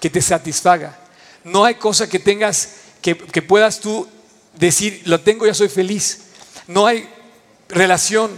que 0.00 0.10
te 0.10 0.20
satisfaga. 0.20 0.98
No 1.44 1.64
hay 1.64 1.76
cosa 1.76 2.08
que 2.08 2.18
tengas 2.18 2.76
que, 3.00 3.14
puedas 3.14 3.80
tú 3.80 4.08
decir, 4.56 5.02
lo 5.04 5.20
tengo, 5.20 5.46
ya 5.46 5.54
soy 5.54 5.68
feliz. 5.68 6.20
No 6.66 6.86
hay 6.86 7.08
relación, 7.68 8.30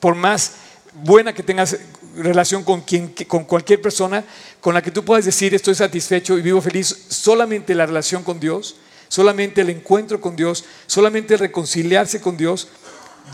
por 0.00 0.14
más 0.14 0.52
buena 0.92 1.32
que 1.32 1.42
tengas 1.42 1.78
relación 2.16 2.64
con, 2.64 2.80
quien, 2.82 3.14
con 3.26 3.44
cualquier 3.44 3.80
persona, 3.80 4.24
con 4.60 4.74
la 4.74 4.82
que 4.82 4.90
tú 4.90 5.04
puedas 5.04 5.24
decir, 5.24 5.54
estoy 5.54 5.76
satisfecho 5.76 6.36
y 6.36 6.42
vivo 6.42 6.60
feliz. 6.60 7.06
Solamente 7.08 7.74
la 7.74 7.86
relación 7.86 8.22
con 8.24 8.40
Dios, 8.40 8.76
solamente 9.08 9.60
el 9.60 9.70
encuentro 9.70 10.20
con 10.20 10.36
Dios, 10.36 10.64
solamente 10.86 11.36
reconciliarse 11.36 12.20
con 12.20 12.36
Dios 12.36 12.68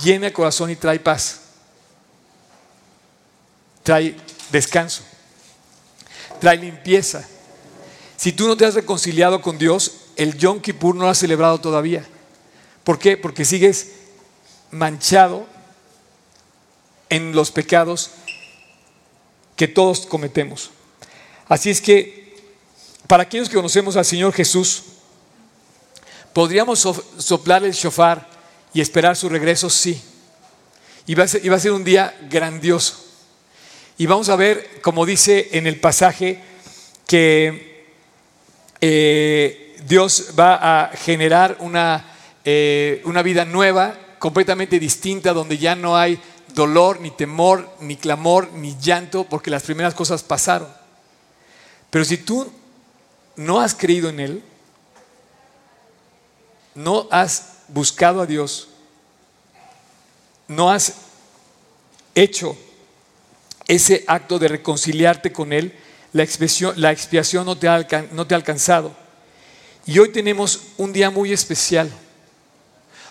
llena 0.02 0.28
el 0.28 0.32
corazón 0.32 0.70
y 0.70 0.76
trae 0.76 0.98
paz. 0.98 1.40
Trae 3.82 4.16
descanso. 4.50 5.02
Trae 6.40 6.56
limpieza. 6.56 7.26
Si 8.16 8.32
tú 8.32 8.46
no 8.46 8.56
te 8.56 8.64
has 8.64 8.74
reconciliado 8.74 9.40
con 9.40 9.58
Dios, 9.58 9.92
el 10.16 10.36
Yom 10.38 10.60
Kippur 10.60 10.94
no 10.94 11.04
lo 11.04 11.10
has 11.10 11.18
celebrado 11.18 11.60
todavía. 11.60 12.04
¿Por 12.84 12.98
qué? 12.98 13.16
Porque 13.16 13.44
sigues 13.44 13.92
manchado 14.70 15.46
en 17.08 17.32
los 17.32 17.50
pecados 17.50 18.10
que 19.56 19.68
todos 19.68 20.06
cometemos. 20.06 20.70
Así 21.48 21.70
es 21.70 21.80
que, 21.80 22.42
para 23.06 23.24
aquellos 23.24 23.48
que 23.48 23.56
conocemos 23.56 23.96
al 23.96 24.04
Señor 24.04 24.32
Jesús, 24.32 24.82
podríamos 26.32 26.80
soplar 27.18 27.64
el 27.64 27.72
shofar 27.72 28.33
y 28.74 28.80
esperar 28.80 29.16
su 29.16 29.28
regreso, 29.28 29.70
sí. 29.70 30.02
Y 31.06 31.14
va, 31.14 31.24
a 31.24 31.28
ser, 31.28 31.72
un 31.72 31.84
día 31.84 32.14
grandioso. 32.28 33.02
Y 33.96 34.06
vamos 34.06 34.28
a 34.28 34.36
ver, 34.36 34.80
como 34.82 35.06
dice 35.06 35.50
en 35.52 35.68
el 35.68 35.78
pasaje, 35.78 36.42
que 37.06 37.86
eh, 38.80 39.76
Dios 39.86 40.30
va 40.38 40.82
a 40.82 40.88
generar 40.88 41.56
una, 41.60 42.04
eh, 42.44 43.00
una 43.04 43.22
vida 43.22 43.44
nueva, 43.44 43.96
completamente 44.18 44.80
distinta, 44.80 45.32
donde 45.32 45.56
ya 45.56 45.76
no 45.76 45.96
hay 45.96 46.18
dolor, 46.54 47.00
ni 47.00 47.12
temor, 47.12 47.70
ni 47.80 47.96
clamor, 47.96 48.50
ni 48.54 48.76
llanto, 48.80 49.24
porque 49.24 49.50
las 49.50 49.62
primeras 49.62 49.94
cosas 49.94 50.24
pasaron. 50.24 50.68
Pero 51.90 52.04
si 52.04 52.16
tú 52.16 52.50
no 53.36 53.60
has 53.60 53.74
creído 53.74 54.08
en 54.08 54.18
Él, 54.18 54.42
no 56.74 57.06
has 57.12 57.53
buscado 57.68 58.20
a 58.20 58.26
Dios, 58.26 58.68
no 60.48 60.70
has 60.70 60.94
hecho 62.14 62.56
ese 63.66 64.04
acto 64.06 64.38
de 64.38 64.48
reconciliarte 64.48 65.32
con 65.32 65.52
Él, 65.52 65.72
la 66.12 66.22
expiación, 66.22 66.80
la 66.80 66.92
expiación 66.92 67.46
no, 67.46 67.56
te 67.56 67.68
ha, 67.68 67.86
no 68.12 68.26
te 68.26 68.34
ha 68.34 68.36
alcanzado. 68.36 68.94
Y 69.86 69.98
hoy 69.98 70.10
tenemos 70.10 70.60
un 70.76 70.92
día 70.92 71.10
muy 71.10 71.32
especial. 71.32 71.90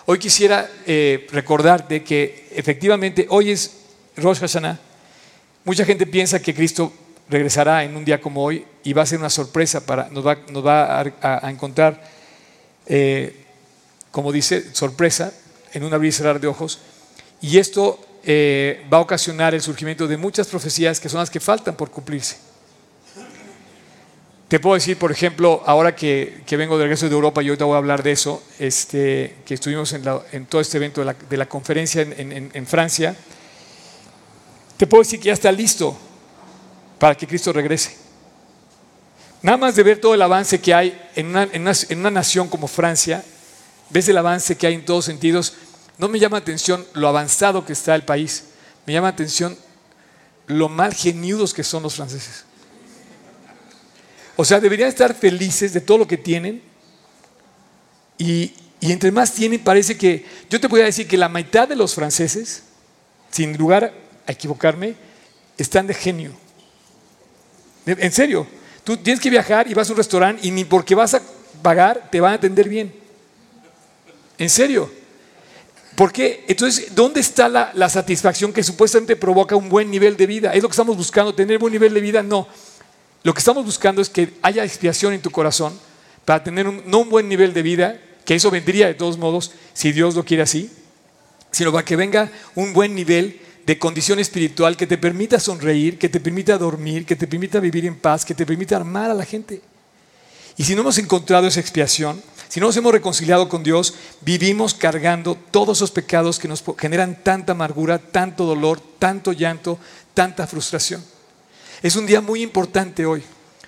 Hoy 0.06 0.18
quisiera 0.18 0.68
eh, 0.86 1.26
recordarte 1.30 2.02
que 2.02 2.48
efectivamente 2.52 3.26
hoy 3.30 3.50
es 3.50 3.78
Rosh 4.16 4.38
Hashanah. 4.38 4.78
Mucha 5.64 5.84
gente 5.84 6.06
piensa 6.06 6.42
que 6.42 6.54
Cristo 6.54 6.92
regresará 7.28 7.84
en 7.84 7.96
un 7.96 8.04
día 8.04 8.20
como 8.20 8.44
hoy 8.44 8.64
y 8.82 8.92
va 8.92 9.02
a 9.02 9.06
ser 9.06 9.18
una 9.18 9.30
sorpresa 9.30 9.84
para, 9.86 10.08
nos 10.10 10.26
va, 10.26 10.36
nos 10.50 10.64
va 10.64 11.00
a, 11.20 11.50
encontrar, 11.50 12.02
eh, 12.86 13.43
como 14.14 14.30
dice, 14.30 14.72
sorpresa 14.72 15.32
en 15.72 15.82
un 15.82 15.92
abrir 15.92 16.10
y 16.10 16.12
cerrar 16.12 16.38
de 16.38 16.46
ojos. 16.46 16.78
Y 17.40 17.58
esto 17.58 17.98
eh, 18.22 18.86
va 18.90 18.98
a 18.98 19.00
ocasionar 19.00 19.56
el 19.56 19.60
surgimiento 19.60 20.06
de 20.06 20.16
muchas 20.16 20.46
profecías 20.46 21.00
que 21.00 21.08
son 21.08 21.18
las 21.18 21.30
que 21.30 21.40
faltan 21.40 21.74
por 21.74 21.90
cumplirse. 21.90 22.36
Te 24.46 24.60
puedo 24.60 24.74
decir, 24.74 24.96
por 24.98 25.10
ejemplo, 25.10 25.64
ahora 25.66 25.96
que, 25.96 26.44
vengo 26.48 26.78
de 26.78 26.84
regreso 26.84 27.08
de 27.08 27.12
Europa, 27.12 27.42
y 27.42 27.48
ahorita 27.48 27.64
voy 27.64 27.74
a 27.74 27.78
hablar 27.78 28.04
de 28.04 28.12
eso, 28.12 28.40
este, 28.60 29.34
que 29.44 29.54
estuvimos 29.54 29.92
en, 29.92 30.46
todo 30.46 30.60
este 30.60 30.76
evento 30.76 31.04
de 31.04 31.36
la, 31.36 31.46
conferencia 31.46 32.02
en, 32.02 32.66
Francia, 32.68 33.16
te 34.76 34.86
puedo 34.86 35.02
decir 35.02 35.18
que 35.18 35.26
ya 35.26 35.32
está 35.32 35.50
listo 35.50 35.98
para 37.00 37.16
que 37.16 37.26
Cristo 37.26 37.52
regrese. 37.52 37.96
Nada 39.42 39.58
más 39.58 39.74
de 39.74 39.82
ver 39.82 40.00
todo 40.00 40.14
el 40.14 40.22
avance 40.22 40.60
que 40.60 40.72
hay 40.72 41.02
en 41.16 41.30
una, 41.30 41.48
en 41.52 41.98
una 41.98 42.12
nación 42.12 42.46
como 42.46 42.68
Francia, 42.68 43.24
ves 43.94 44.08
el 44.08 44.18
avance 44.18 44.56
que 44.56 44.66
hay 44.66 44.74
en 44.74 44.84
todos 44.84 45.04
sentidos, 45.04 45.54
no 45.98 46.08
me 46.08 46.18
llama 46.18 46.36
atención 46.36 46.84
lo 46.94 47.06
avanzado 47.06 47.64
que 47.64 47.72
está 47.72 47.94
el 47.94 48.02
país, 48.02 48.46
me 48.86 48.92
llama 48.92 49.06
atención 49.06 49.56
lo 50.48 50.68
mal 50.68 50.92
geniudos 50.92 51.54
que 51.54 51.62
son 51.62 51.84
los 51.84 51.94
franceses. 51.94 52.44
O 54.34 54.44
sea, 54.44 54.58
deberían 54.58 54.88
estar 54.88 55.14
felices 55.14 55.72
de 55.72 55.80
todo 55.80 55.98
lo 55.98 56.08
que 56.08 56.16
tienen 56.16 56.60
y, 58.18 58.52
entre 58.80 59.12
más 59.12 59.32
tienen 59.32 59.62
parece 59.62 59.96
que, 59.96 60.26
yo 60.50 60.60
te 60.60 60.66
voy 60.66 60.80
a 60.80 60.86
decir 60.86 61.06
que 61.06 61.16
la 61.16 61.28
mitad 61.28 61.68
de 61.68 61.76
los 61.76 61.94
franceses, 61.94 62.64
sin 63.30 63.56
lugar 63.56 63.94
a 64.26 64.32
equivocarme, 64.32 64.96
están 65.56 65.86
de 65.86 65.94
genio. 65.94 66.32
En 67.86 68.10
serio, 68.10 68.44
tú 68.82 68.96
tienes 68.96 69.22
que 69.22 69.30
viajar 69.30 69.70
y 69.70 69.74
vas 69.74 69.88
a 69.88 69.92
un 69.92 69.98
restaurante 69.98 70.44
y 70.44 70.50
ni 70.50 70.64
porque 70.64 70.96
vas 70.96 71.14
a 71.14 71.22
pagar 71.62 72.08
te 72.10 72.20
van 72.20 72.32
a 72.32 72.36
atender 72.36 72.68
bien. 72.68 73.03
En 74.38 74.50
serio. 74.50 74.90
¿Por 75.94 76.12
qué? 76.12 76.44
Entonces, 76.48 76.94
¿dónde 76.94 77.20
está 77.20 77.48
la, 77.48 77.88
satisfacción 77.88 78.52
que 78.52 78.64
supuestamente 78.64 79.14
provoca 79.14 79.54
un 79.54 79.68
buen 79.68 79.90
nivel 79.90 80.16
de 80.16 80.26
vida? 80.26 80.52
¿Es 80.52 80.62
lo 80.62 80.68
que 80.68 80.72
estamos 80.72 80.96
buscando? 80.96 81.34
¿Tener 81.34 81.58
buen 81.58 81.72
nivel 81.72 81.94
de 81.94 82.00
vida? 82.00 82.22
No. 82.22 82.48
Lo 83.22 83.32
que 83.32 83.38
estamos 83.38 83.64
buscando 83.64 84.02
es 84.02 84.08
que 84.08 84.34
haya 84.42 84.64
expiación 84.64 85.12
en 85.12 85.22
tu 85.22 85.30
corazón 85.30 85.78
para 86.24 86.42
tener 86.42 86.66
un, 86.66 86.82
no 86.86 87.00
un 87.00 87.10
buen 87.10 87.28
nivel 87.28 87.54
de 87.54 87.62
vida, 87.62 88.00
que 88.24 88.34
eso 88.34 88.50
vendría 88.50 88.88
de 88.88 88.94
todos 88.94 89.18
modos 89.18 89.52
si 89.72 89.92
Dios 89.92 90.16
lo 90.16 90.24
quiere 90.24 90.42
así, 90.42 90.70
sino 91.52 91.70
para 91.70 91.84
que 91.84 91.94
venga 91.94 92.30
un 92.56 92.72
buen 92.72 92.94
nivel 92.94 93.40
de 93.64 93.78
condición 93.78 94.18
espiritual 94.18 94.76
que 94.76 94.86
te 94.86 94.98
permita 94.98 95.38
sonreír, 95.38 95.96
que 95.96 96.08
te 96.08 96.20
permita 96.20 96.58
dormir, 96.58 97.06
que 97.06 97.16
te 97.16 97.26
permita 97.26 97.60
vivir 97.60 97.86
en 97.86 97.96
paz, 97.96 98.24
que 98.24 98.34
te 98.34 98.44
permita 98.44 98.76
amar 98.76 99.10
a 99.10 99.14
la 99.14 99.24
gente. 99.24 99.62
Y 100.56 100.64
si 100.64 100.74
no 100.74 100.82
hemos 100.82 100.98
encontrado 100.98 101.46
esa 101.46 101.60
expiación, 101.60 102.22
si 102.48 102.60
no 102.60 102.66
nos 102.66 102.76
hemos 102.76 102.92
reconciliado 102.92 103.48
con 103.48 103.64
Dios, 103.64 103.94
vivimos 104.20 104.74
cargando 104.74 105.36
todos 105.50 105.78
esos 105.78 105.90
pecados 105.90 106.38
que 106.38 106.46
nos 106.46 106.62
generan 106.78 107.20
tanta 107.22 107.52
amargura, 107.52 107.98
tanto 107.98 108.44
dolor, 108.44 108.80
tanto 108.98 109.32
llanto, 109.32 109.78
tanta 110.14 110.46
frustración. 110.46 111.04
Es 111.82 111.96
un 111.96 112.06
día 112.06 112.20
muy 112.20 112.42
importante 112.42 113.06
hoy, 113.06 113.24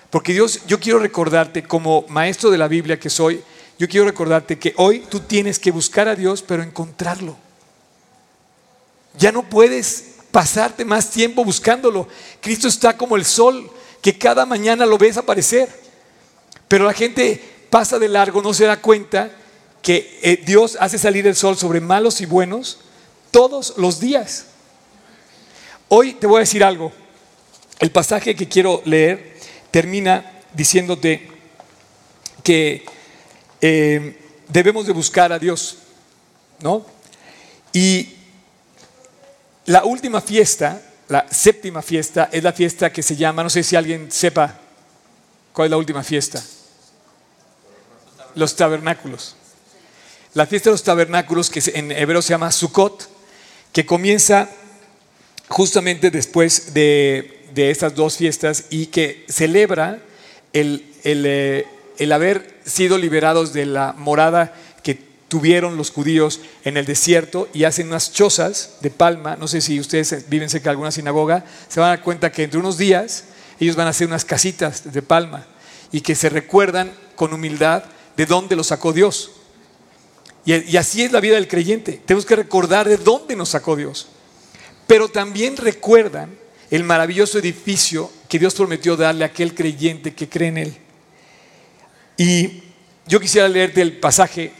porque 0.09 0.31
Dios, 0.31 0.61
yo 0.67 0.79
quiero 0.79 0.99
recordarte 0.99 1.63
como 1.63 2.05
maestro 2.07 2.49
de 2.49 2.57
la 2.57 2.69
Biblia 2.69 2.97
que 2.97 3.09
soy, 3.09 3.43
yo 3.77 3.89
quiero 3.89 4.05
recordarte 4.05 4.57
que 4.57 4.73
hoy 4.77 5.03
tú 5.09 5.19
tienes 5.19 5.59
que 5.59 5.71
buscar 5.71 6.07
a 6.07 6.15
Dios, 6.15 6.41
pero 6.41 6.63
encontrarlo. 6.63 7.35
Ya 9.19 9.31
no 9.31 9.43
puedes 9.43 10.15
pasarte 10.31 10.85
más 10.85 11.11
tiempo 11.11 11.43
buscándolo. 11.43 12.07
Cristo 12.39 12.67
está 12.67 12.95
como 12.95 13.17
el 13.17 13.25
sol, 13.25 13.69
que 14.01 14.17
cada 14.17 14.45
mañana 14.45 14.85
lo 14.85 14.97
ves 14.97 15.17
aparecer. 15.17 15.86
Pero 16.67 16.85
la 16.85 16.93
gente 16.93 17.41
pasa 17.69 17.99
de 17.99 18.09
largo, 18.09 18.41
no 18.41 18.53
se 18.53 18.65
da 18.65 18.81
cuenta 18.81 19.31
que 19.81 20.19
eh, 20.21 20.43
Dios 20.45 20.77
hace 20.79 20.97
salir 20.97 21.25
el 21.27 21.35
sol 21.35 21.57
sobre 21.57 21.79
malos 21.79 22.19
y 22.21 22.25
buenos 22.25 22.79
todos 23.31 23.75
los 23.77 23.99
días. 23.99 24.47
Hoy 25.87 26.13
te 26.13 26.27
voy 26.27 26.37
a 26.37 26.39
decir 26.39 26.63
algo. 26.63 26.91
El 27.79 27.91
pasaje 27.91 28.35
que 28.35 28.47
quiero 28.47 28.81
leer 28.85 29.37
termina 29.71 30.41
diciéndote 30.53 31.29
que 32.43 32.85
eh, 33.61 34.19
debemos 34.49 34.87
de 34.87 34.93
buscar 34.93 35.31
a 35.31 35.39
Dios, 35.39 35.77
¿no? 36.59 36.85
Y 37.71 38.13
la 39.65 39.85
última 39.85 40.19
fiesta, 40.21 40.81
la 41.07 41.27
séptima 41.29 41.81
fiesta, 41.81 42.29
es 42.31 42.43
la 42.43 42.53
fiesta 42.53 42.91
que 42.91 43.03
se 43.03 43.15
llama, 43.15 43.43
no 43.43 43.49
sé 43.49 43.63
si 43.63 43.75
alguien 43.75 44.11
sepa 44.11 44.59
cuál 45.53 45.67
es 45.67 45.71
la 45.71 45.77
última 45.77 46.03
fiesta 46.03 46.41
los 48.37 48.55
tabernáculos. 48.55 49.35
La 50.33 50.45
fiesta 50.45 50.69
de 50.69 50.75
los 50.75 50.83
tabernáculos, 50.83 51.49
que 51.49 51.61
en 51.73 51.91
hebreo 51.91 52.21
se 52.21 52.29
llama 52.29 52.51
Sukkot, 52.51 53.09
que 53.73 53.85
comienza 53.85 54.49
justamente 55.47 56.11
después 56.11 56.73
de, 56.73 57.33
estas 57.55 57.95
dos 57.95 58.17
fiestas 58.17 58.65
y 58.69 58.85
que 58.87 59.25
celebra 59.27 59.97
el, 60.53 60.85
eh, 61.03 61.65
el, 61.97 62.11
haber 62.11 62.59
sido 62.63 62.99
liberados 62.99 63.51
de 63.51 63.65
la 63.65 63.93
morada 63.97 64.53
que 64.83 64.99
tuvieron 65.27 65.75
los 65.75 65.89
judíos 65.89 66.39
en 66.63 66.77
el 66.77 66.85
desierto 66.85 67.49
y 67.55 67.63
hacen 67.63 67.87
unas 67.87 68.13
chozas 68.13 68.77
de 68.81 68.91
palma. 68.91 69.37
No 69.37 69.47
sé 69.47 69.61
si 69.61 69.79
ustedes 69.79 70.29
viven 70.29 70.51
cerca 70.51 70.65
de 70.65 70.71
alguna 70.71 70.91
sinagoga, 70.91 71.45
se 71.67 71.79
van 71.79 71.87
a 71.87 71.95
dar 71.95 72.03
cuenta 72.03 72.31
que 72.31 72.43
entre 72.43 72.59
unos 72.59 72.77
días 72.77 73.23
ellos 73.59 73.75
van 73.75 73.87
a 73.87 73.89
hacer 73.89 74.05
unas 74.05 74.23
casitas 74.23 74.93
de 74.93 75.01
palma 75.01 75.47
y 75.91 76.01
que 76.01 76.13
se 76.13 76.29
recuerdan 76.29 76.91
con 77.15 77.33
humildad 77.33 77.85
de 78.17 78.25
dónde 78.25 78.55
lo 78.55 78.63
sacó 78.63 78.91
Dios. 78.91 79.31
Y, 80.43 80.77
así 80.77 81.03
es 81.03 81.11
la 81.11 81.19
vida 81.19 81.35
del 81.35 81.47
creyente. 81.47 82.01
Tenemos 82.05 82.25
que 82.25 82.35
recordar 82.35 82.89
de 82.89 82.97
dónde 82.97 83.35
nos 83.35 83.49
sacó 83.49 83.75
Dios. 83.75 84.07
Pero 84.87 85.09
también 85.09 85.55
recuerdan 85.57 86.35
el 86.71 86.83
maravilloso 86.83 87.37
edificio 87.37 88.11
que 88.27 88.39
Dios 88.39 88.55
prometió 88.55 88.97
darle 88.97 89.23
a 89.23 89.27
aquel 89.27 89.53
creyente 89.53 90.13
que 90.13 90.27
cree 90.27 90.47
en 90.49 90.57
Él. 90.57 90.77
Y 92.17 92.63
yo 93.05 93.19
quisiera 93.19 93.47
leerte 93.47 93.81
el 93.81 93.97
pasaje 93.97 94.51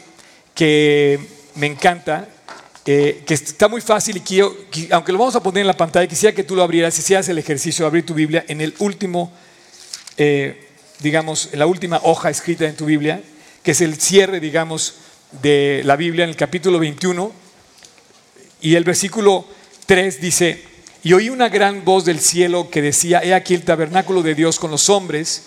que 0.53 1.19
me 1.55 1.67
encanta, 1.67 2.27
eh, 2.85 3.23
que 3.25 3.33
está 3.33 3.67
muy 3.67 3.81
fácil 3.81 4.17
y 4.17 4.19
quiero, 4.19 4.55
aunque 4.91 5.11
lo 5.11 5.17
vamos 5.17 5.35
a 5.35 5.41
poner 5.41 5.61
en 5.61 5.67
la 5.67 5.77
pantalla, 5.77 6.07
quisiera 6.07 6.35
que 6.35 6.43
tú 6.43 6.55
lo 6.55 6.63
abrieras, 6.63 6.97
hicieras 6.99 7.27
el 7.29 7.37
ejercicio 7.37 7.83
de 7.83 7.87
abrir 7.87 8.05
tu 8.05 8.13
Biblia 8.13 8.45
en 8.47 8.61
el 8.61 8.73
último, 8.79 9.33
eh, 10.17 10.67
digamos, 10.99 11.49
en 11.53 11.59
la 11.59 11.65
última 11.65 11.99
hoja 12.03 12.29
escrita 12.29 12.65
en 12.65 12.75
tu 12.75 12.85
Biblia, 12.85 13.21
que 13.67 13.71
es 13.71 13.81
el 13.81 13.99
cierre, 13.99 14.39
digamos, 14.39 14.93
de 15.41 15.81
la 15.83 15.97
Biblia 15.97 16.23
en 16.23 16.29
el 16.29 16.37
capítulo 16.37 16.79
21. 16.79 17.33
Y 18.61 18.75
el 18.75 18.85
versículo 18.85 19.45
3 19.85 20.21
dice, 20.21 20.63
y 21.03 21.11
oí 21.11 21.29
una 21.29 21.49
gran 21.49 21.83
voz 21.83 22.05
del 22.05 22.21
cielo 22.21 22.69
que 22.69 22.81
decía, 22.81 23.19
he 23.21 23.33
aquí 23.33 23.53
el 23.55 23.65
tabernáculo 23.65 24.21
de 24.21 24.35
Dios 24.35 24.57
con 24.57 24.71
los 24.71 24.89
hombres, 24.89 25.43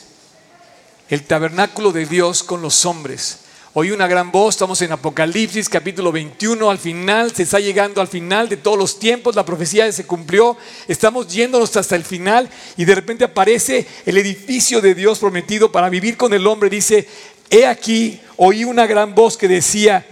el 1.08 1.22
tabernáculo 1.22 1.92
de 1.92 2.04
Dios 2.04 2.42
con 2.42 2.60
los 2.60 2.84
hombres. 2.84 3.38
Oí 3.72 3.90
una 3.90 4.06
gran 4.06 4.30
voz, 4.32 4.56
estamos 4.56 4.82
en 4.82 4.92
Apocalipsis 4.92 5.68
capítulo 5.68 6.12
21, 6.12 6.70
al 6.70 6.78
final, 6.78 7.32
se 7.34 7.44
está 7.44 7.58
llegando 7.58 8.02
al 8.02 8.08
final 8.08 8.50
de 8.50 8.56
todos 8.58 8.76
los 8.76 8.98
tiempos, 8.98 9.36
la 9.36 9.46
profecía 9.46 9.90
se 9.92 10.04
cumplió, 10.04 10.58
estamos 10.88 11.32
yéndonos 11.32 11.74
hasta 11.74 11.96
el 11.96 12.04
final 12.04 12.50
y 12.76 12.84
de 12.84 12.96
repente 12.96 13.24
aparece 13.24 13.86
el 14.04 14.18
edificio 14.18 14.82
de 14.82 14.94
Dios 14.94 15.20
prometido 15.20 15.72
para 15.72 15.88
vivir 15.88 16.16
con 16.16 16.34
el 16.34 16.48
hombre, 16.48 16.68
dice, 16.68 17.06
He 17.50 17.66
aquí, 17.66 18.20
oí 18.36 18.64
una 18.64 18.86
gran 18.86 19.14
voz 19.14 19.36
que 19.36 19.48
decía, 19.48 20.06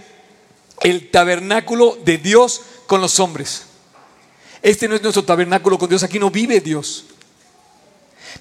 el 0.81 1.09
tabernáculo 1.09 1.97
de 2.03 2.17
Dios 2.17 2.61
con 2.85 3.01
los 3.01 3.19
hombres. 3.19 3.63
Este 4.61 4.87
no 4.87 4.95
es 4.95 5.01
nuestro 5.01 5.23
tabernáculo 5.23 5.77
con 5.77 5.87
Dios, 5.87 6.03
aquí 6.03 6.19
no 6.19 6.29
vive 6.29 6.59
Dios. 6.59 7.05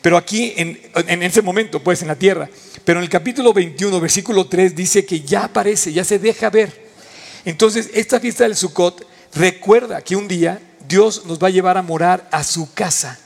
Pero 0.02 0.16
aquí, 0.16 0.52
en, 0.56 1.22
ese 1.22 1.42
momento, 1.42 1.82
pues 1.82 2.02
en 2.02 2.08
la 2.08 2.16
tierra. 2.16 2.48
Pero 2.84 2.98
en 3.00 3.04
el 3.04 3.10
capítulo 3.10 3.52
21, 3.52 4.00
versículo 4.00 4.46
3, 4.46 4.74
dice 4.74 5.06
que 5.06 5.20
ya 5.20 5.44
aparece, 5.44 5.92
ya 5.92 6.04
se 6.04 6.18
deja 6.18 6.50
ver. 6.50 6.88
Entonces, 7.44 7.90
esta 7.94 8.20
fiesta 8.20 8.44
del 8.44 8.56
Sukkot 8.56 9.06
recuerda 9.34 10.02
que 10.02 10.16
un 10.16 10.28
día 10.28 10.60
Dios 10.86 11.24
nos 11.26 11.38
va 11.38 11.48
a 11.48 11.50
llevar 11.50 11.78
a 11.78 11.82
morar 11.82 12.28
a 12.32 12.44
su 12.44 12.72
casa, 12.74 13.18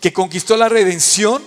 que 0.00 0.12
conquistó 0.12 0.56
la 0.56 0.68
redención 0.68 1.42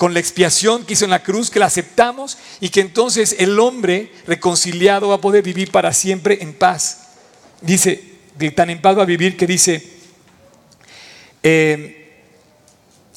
con 0.00 0.14
la 0.14 0.20
expiación 0.20 0.86
que 0.86 0.94
hizo 0.94 1.04
en 1.04 1.10
la 1.10 1.22
cruz, 1.22 1.50
que 1.50 1.58
la 1.58 1.66
aceptamos 1.66 2.38
y 2.58 2.70
que 2.70 2.80
entonces 2.80 3.36
el 3.38 3.60
hombre 3.60 4.10
reconciliado 4.26 5.08
va 5.08 5.16
a 5.16 5.20
poder 5.20 5.42
vivir 5.42 5.70
para 5.70 5.92
siempre 5.92 6.38
en 6.40 6.54
paz. 6.54 7.08
Dice, 7.60 8.02
tan 8.56 8.70
en 8.70 8.80
paz 8.80 8.96
va 8.96 9.02
a 9.02 9.04
vivir 9.04 9.36
que 9.36 9.46
dice, 9.46 9.86
eh, 11.42 12.22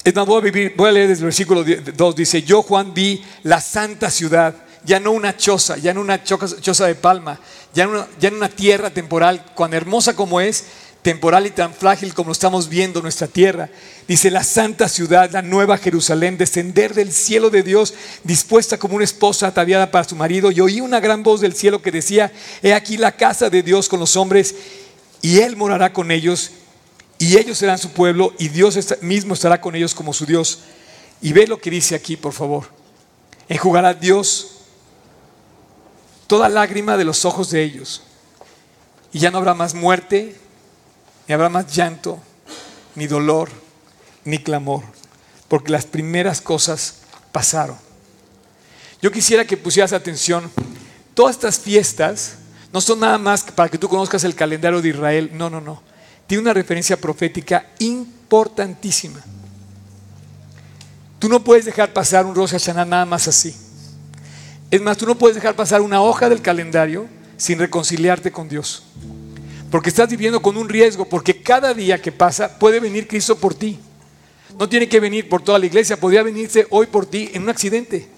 es 0.04 0.14
más, 0.14 0.26
voy 0.26 0.36
a, 0.36 0.40
vivir, 0.42 0.74
voy 0.76 0.90
a 0.90 0.92
leer 0.92 1.08
desde 1.08 1.20
el 1.20 1.28
versículo 1.28 1.64
2, 1.64 2.16
dice, 2.16 2.42
yo 2.42 2.60
Juan 2.60 2.92
vi 2.92 3.24
la 3.44 3.62
santa 3.62 4.10
ciudad, 4.10 4.54
ya 4.84 5.00
no 5.00 5.12
una 5.12 5.38
choza, 5.38 5.78
ya 5.78 5.94
no 5.94 6.02
una 6.02 6.22
choza 6.22 6.86
de 6.86 6.96
palma, 6.96 7.40
ya 7.72 7.86
no, 7.86 8.06
ya 8.20 8.28
en 8.28 8.34
una 8.34 8.50
tierra 8.50 8.90
temporal, 8.90 9.42
cuán 9.54 9.72
hermosa 9.72 10.14
como 10.14 10.38
es, 10.38 10.66
temporal 11.04 11.46
y 11.46 11.50
tan 11.50 11.74
frágil 11.74 12.14
como 12.14 12.28
lo 12.28 12.32
estamos 12.32 12.70
viendo 12.70 13.02
nuestra 13.02 13.28
tierra. 13.28 13.68
Dice 14.08 14.30
la 14.30 14.42
santa 14.42 14.88
ciudad, 14.88 15.30
la 15.30 15.42
nueva 15.42 15.76
Jerusalén, 15.76 16.38
descender 16.38 16.94
del 16.94 17.12
cielo 17.12 17.50
de 17.50 17.62
Dios, 17.62 17.92
dispuesta 18.24 18.78
como 18.78 18.96
una 18.96 19.04
esposa 19.04 19.46
ataviada 19.46 19.90
para 19.90 20.08
su 20.08 20.16
marido. 20.16 20.50
Y 20.50 20.60
oí 20.60 20.80
una 20.80 21.00
gran 21.00 21.22
voz 21.22 21.42
del 21.42 21.54
cielo 21.54 21.82
que 21.82 21.92
decía, 21.92 22.32
he 22.62 22.72
aquí 22.72 22.96
la 22.96 23.12
casa 23.12 23.50
de 23.50 23.62
Dios 23.62 23.90
con 23.90 24.00
los 24.00 24.16
hombres, 24.16 24.54
y 25.20 25.40
Él 25.40 25.56
morará 25.56 25.92
con 25.92 26.10
ellos, 26.10 26.52
y 27.18 27.36
ellos 27.36 27.58
serán 27.58 27.76
su 27.76 27.90
pueblo, 27.90 28.32
y 28.38 28.48
Dios 28.48 28.78
mismo 29.02 29.34
estará 29.34 29.60
con 29.60 29.76
ellos 29.76 29.94
como 29.94 30.14
su 30.14 30.24
Dios. 30.24 30.60
Y 31.20 31.34
ve 31.34 31.46
lo 31.46 31.58
que 31.58 31.70
dice 31.70 31.94
aquí, 31.94 32.16
por 32.16 32.32
favor. 32.32 32.64
Enjugará 33.46 33.92
Dios 33.92 34.52
toda 36.26 36.48
lágrima 36.48 36.96
de 36.96 37.04
los 37.04 37.26
ojos 37.26 37.50
de 37.50 37.62
ellos. 37.62 38.02
Y 39.12 39.18
ya 39.18 39.30
no 39.30 39.36
habrá 39.36 39.52
más 39.52 39.74
muerte, 39.74 40.34
ni 41.26 41.34
habrá 41.34 41.48
más 41.48 41.74
llanto, 41.74 42.18
ni 42.94 43.06
dolor, 43.06 43.50
ni 44.24 44.38
clamor, 44.38 44.82
porque 45.48 45.72
las 45.72 45.86
primeras 45.86 46.40
cosas 46.40 46.96
pasaron. 47.32 47.76
Yo 49.00 49.10
quisiera 49.10 49.44
que 49.44 49.56
pusieras 49.56 49.92
atención, 49.92 50.50
todas 51.14 51.36
estas 51.36 51.58
fiestas 51.58 52.36
no 52.72 52.80
son 52.80 53.00
nada 53.00 53.18
más 53.18 53.42
para 53.42 53.68
que 53.68 53.78
tú 53.78 53.88
conozcas 53.88 54.24
el 54.24 54.34
calendario 54.34 54.80
de 54.80 54.88
Israel, 54.88 55.30
no, 55.34 55.50
no, 55.50 55.60
no. 55.60 55.82
Tiene 56.26 56.42
una 56.42 56.54
referencia 56.54 56.96
profética 56.96 57.66
importantísima. 57.78 59.20
Tú 61.18 61.28
no 61.28 61.44
puedes 61.44 61.64
dejar 61.64 61.92
pasar 61.92 62.26
un 62.26 62.34
Rosh 62.34 62.50
Hashanah 62.50 62.84
nada 62.84 63.04
más 63.04 63.28
así. 63.28 63.54
Es 64.70 64.80
más, 64.80 64.96
tú 64.96 65.06
no 65.06 65.16
puedes 65.16 65.36
dejar 65.36 65.54
pasar 65.54 65.80
una 65.80 66.02
hoja 66.02 66.28
del 66.28 66.42
calendario 66.42 67.06
sin 67.36 67.58
reconciliarte 67.58 68.32
con 68.32 68.48
Dios. 68.48 68.82
Porque 69.70 69.88
estás 69.88 70.08
viviendo 70.08 70.40
con 70.40 70.56
un 70.56 70.68
riesgo, 70.68 71.04
porque 71.04 71.42
cada 71.42 71.74
día 71.74 72.00
que 72.00 72.12
pasa 72.12 72.58
puede 72.58 72.80
venir 72.80 73.08
Cristo 73.08 73.36
por 73.36 73.54
ti. 73.54 73.78
No 74.58 74.68
tiene 74.68 74.88
que 74.88 75.00
venir 75.00 75.28
por 75.28 75.42
toda 75.42 75.58
la 75.58 75.66
iglesia, 75.66 75.98
podría 75.98 76.22
venirse 76.22 76.66
hoy 76.70 76.86
por 76.86 77.06
ti 77.06 77.30
en 77.32 77.42
un 77.42 77.48
accidente, 77.48 78.08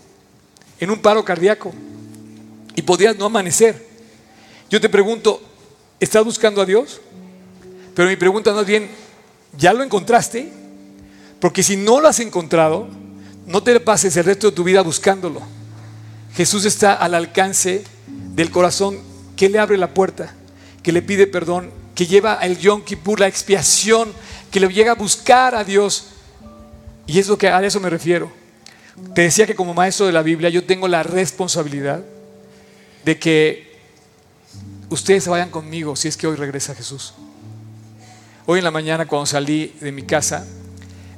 en 0.78 0.90
un 0.90 0.98
paro 0.98 1.24
cardíaco. 1.24 1.72
Y 2.74 2.82
podrías 2.82 3.16
no 3.16 3.26
amanecer. 3.26 3.86
Yo 4.68 4.80
te 4.80 4.88
pregunto, 4.88 5.40
¿estás 5.98 6.24
buscando 6.24 6.60
a 6.60 6.66
Dios? 6.66 7.00
Pero 7.94 8.08
mi 8.08 8.16
pregunta 8.16 8.52
no 8.52 8.60
es 8.60 8.66
bien, 8.66 8.88
¿ya 9.56 9.72
lo 9.72 9.82
encontraste? 9.82 10.52
Porque 11.40 11.62
si 11.62 11.76
no 11.76 12.00
lo 12.00 12.08
has 12.08 12.20
encontrado, 12.20 12.88
no 13.46 13.62
te 13.62 13.78
pases 13.80 14.16
el 14.16 14.24
resto 14.24 14.50
de 14.50 14.56
tu 14.56 14.64
vida 14.64 14.82
buscándolo. 14.82 15.40
Jesús 16.34 16.66
está 16.66 16.92
al 16.92 17.14
alcance 17.14 17.84
del 18.34 18.50
corazón 18.50 18.98
que 19.36 19.48
le 19.48 19.58
abre 19.58 19.78
la 19.78 19.94
puerta, 19.94 20.34
que 20.86 20.92
le 20.92 21.02
pide 21.02 21.26
perdón, 21.26 21.68
que 21.96 22.06
lleva 22.06 22.34
el 22.42 22.58
Yom 22.58 22.84
Kippur, 22.84 23.18
la 23.18 23.26
expiación, 23.26 24.12
que 24.52 24.60
le 24.60 24.68
llega 24.68 24.92
a 24.92 24.94
buscar 24.94 25.56
a 25.56 25.64
Dios. 25.64 26.10
Y 27.08 27.18
es 27.18 27.26
lo 27.26 27.36
que 27.36 27.48
a 27.48 27.60
eso 27.64 27.80
me 27.80 27.90
refiero. 27.90 28.30
Te 29.12 29.22
decía 29.22 29.48
que 29.48 29.56
como 29.56 29.74
maestro 29.74 30.06
de 30.06 30.12
la 30.12 30.22
Biblia 30.22 30.48
yo 30.48 30.62
tengo 30.62 30.86
la 30.86 31.02
responsabilidad 31.02 32.04
de 33.04 33.18
que 33.18 33.80
ustedes 34.88 35.24
se 35.24 35.30
vayan 35.30 35.50
conmigo 35.50 35.96
si 35.96 36.06
es 36.06 36.16
que 36.16 36.28
hoy 36.28 36.36
regresa 36.36 36.72
Jesús. 36.72 37.14
Hoy 38.46 38.58
en 38.58 38.64
la 38.64 38.70
mañana 38.70 39.06
cuando 39.06 39.26
salí 39.26 39.74
de 39.80 39.90
mi 39.90 40.04
casa, 40.04 40.46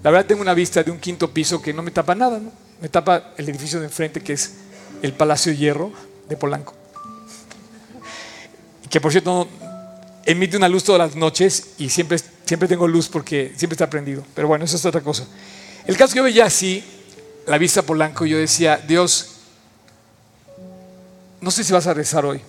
la 0.02 0.10
verdad 0.10 0.24
tengo 0.24 0.40
una 0.40 0.54
vista 0.54 0.82
de 0.82 0.90
un 0.90 0.98
quinto 0.98 1.30
piso 1.30 1.60
que 1.60 1.74
no 1.74 1.82
me 1.82 1.90
tapa 1.90 2.14
nada, 2.14 2.38
¿no? 2.38 2.50
me 2.80 2.88
tapa 2.88 3.34
el 3.36 3.46
edificio 3.46 3.80
de 3.80 3.84
enfrente 3.84 4.22
que 4.22 4.32
es 4.32 4.54
el 5.02 5.12
Palacio 5.12 5.52
de 5.52 5.58
Hierro 5.58 5.92
de 6.26 6.38
Polanco. 6.38 6.77
Que 8.90 9.00
por 9.00 9.12
cierto 9.12 9.48
emite 10.24 10.56
una 10.56 10.68
luz 10.68 10.84
todas 10.84 10.98
las 10.98 11.16
noches 11.16 11.70
y 11.78 11.88
siempre, 11.88 12.18
siempre 12.44 12.68
tengo 12.68 12.86
luz 12.86 13.08
porque 13.08 13.52
siempre 13.56 13.74
está 13.74 13.88
prendido. 13.88 14.24
Pero 14.34 14.48
bueno, 14.48 14.64
eso 14.64 14.76
es 14.76 14.84
otra 14.84 15.00
cosa. 15.00 15.26
El 15.86 15.96
caso 15.96 16.12
que 16.12 16.18
yo 16.18 16.24
veía 16.24 16.44
así, 16.44 16.84
la 17.46 17.56
vista 17.56 17.82
Polanco, 17.82 18.26
yo 18.26 18.36
decía, 18.36 18.76
Dios, 18.76 19.36
no 21.40 21.50
sé 21.50 21.64
si 21.64 21.72
vas 21.72 21.86
a 21.86 21.94
rezar 21.94 22.26
hoy. 22.26 22.42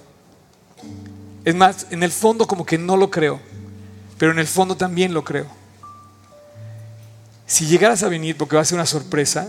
Es 1.45 1.55
más, 1.55 1.87
en 1.89 2.03
el 2.03 2.11
fondo 2.11 2.47
como 2.47 2.65
que 2.65 2.77
no 2.77 2.97
lo 2.97 3.09
creo, 3.09 3.39
pero 4.17 4.31
en 4.31 4.39
el 4.39 4.47
fondo 4.47 4.75
también 4.75 5.13
lo 5.13 5.23
creo. 5.23 5.47
Si 7.47 7.65
llegaras 7.65 8.03
a 8.03 8.09
venir, 8.09 8.37
porque 8.37 8.55
va 8.55 8.61
a 8.61 8.65
ser 8.65 8.75
una 8.75 8.85
sorpresa, 8.85 9.47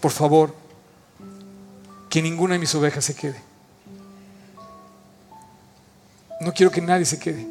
por 0.00 0.12
favor, 0.12 0.54
que 2.08 2.22
ninguna 2.22 2.54
de 2.54 2.60
mis 2.60 2.74
ovejas 2.74 3.04
se 3.04 3.14
quede. 3.14 3.42
No 6.40 6.52
quiero 6.52 6.70
que 6.70 6.80
nadie 6.80 7.04
se 7.04 7.18
quede. 7.18 7.46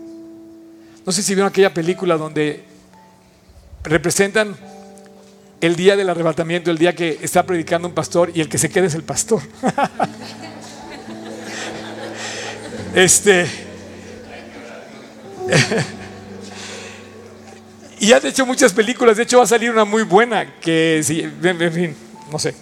No 1.06 1.12
sé 1.12 1.22
si 1.24 1.36
vieron 1.36 1.50
aquella 1.50 1.74
película 1.74 2.18
donde 2.18 2.64
representan 3.84 4.56
el 5.62 5.76
día 5.76 5.96
del 5.96 6.10
arrebatamiento, 6.10 6.72
el 6.72 6.78
día 6.78 6.94
que 6.94 7.20
está 7.22 7.44
predicando 7.44 7.88
un 7.88 7.94
pastor 7.94 8.32
y 8.34 8.42
el 8.42 8.50
que 8.50 8.58
se 8.58 8.70
quede 8.70 8.88
es 8.88 8.96
el 8.96 9.04
pastor. 9.04 9.42
Este. 12.96 13.46
y 18.00 18.14
han 18.14 18.26
hecho 18.26 18.46
muchas 18.46 18.72
películas. 18.72 19.18
De 19.18 19.24
hecho, 19.24 19.40
va 19.40 19.44
a 19.44 19.48
salir 19.48 19.70
una 19.70 19.84
muy 19.84 20.04
buena. 20.04 20.60
Que, 20.62 21.02
sí, 21.04 21.20
en 21.20 21.74
fin, 21.74 21.94
no 22.32 22.40
sé. 22.40 22.56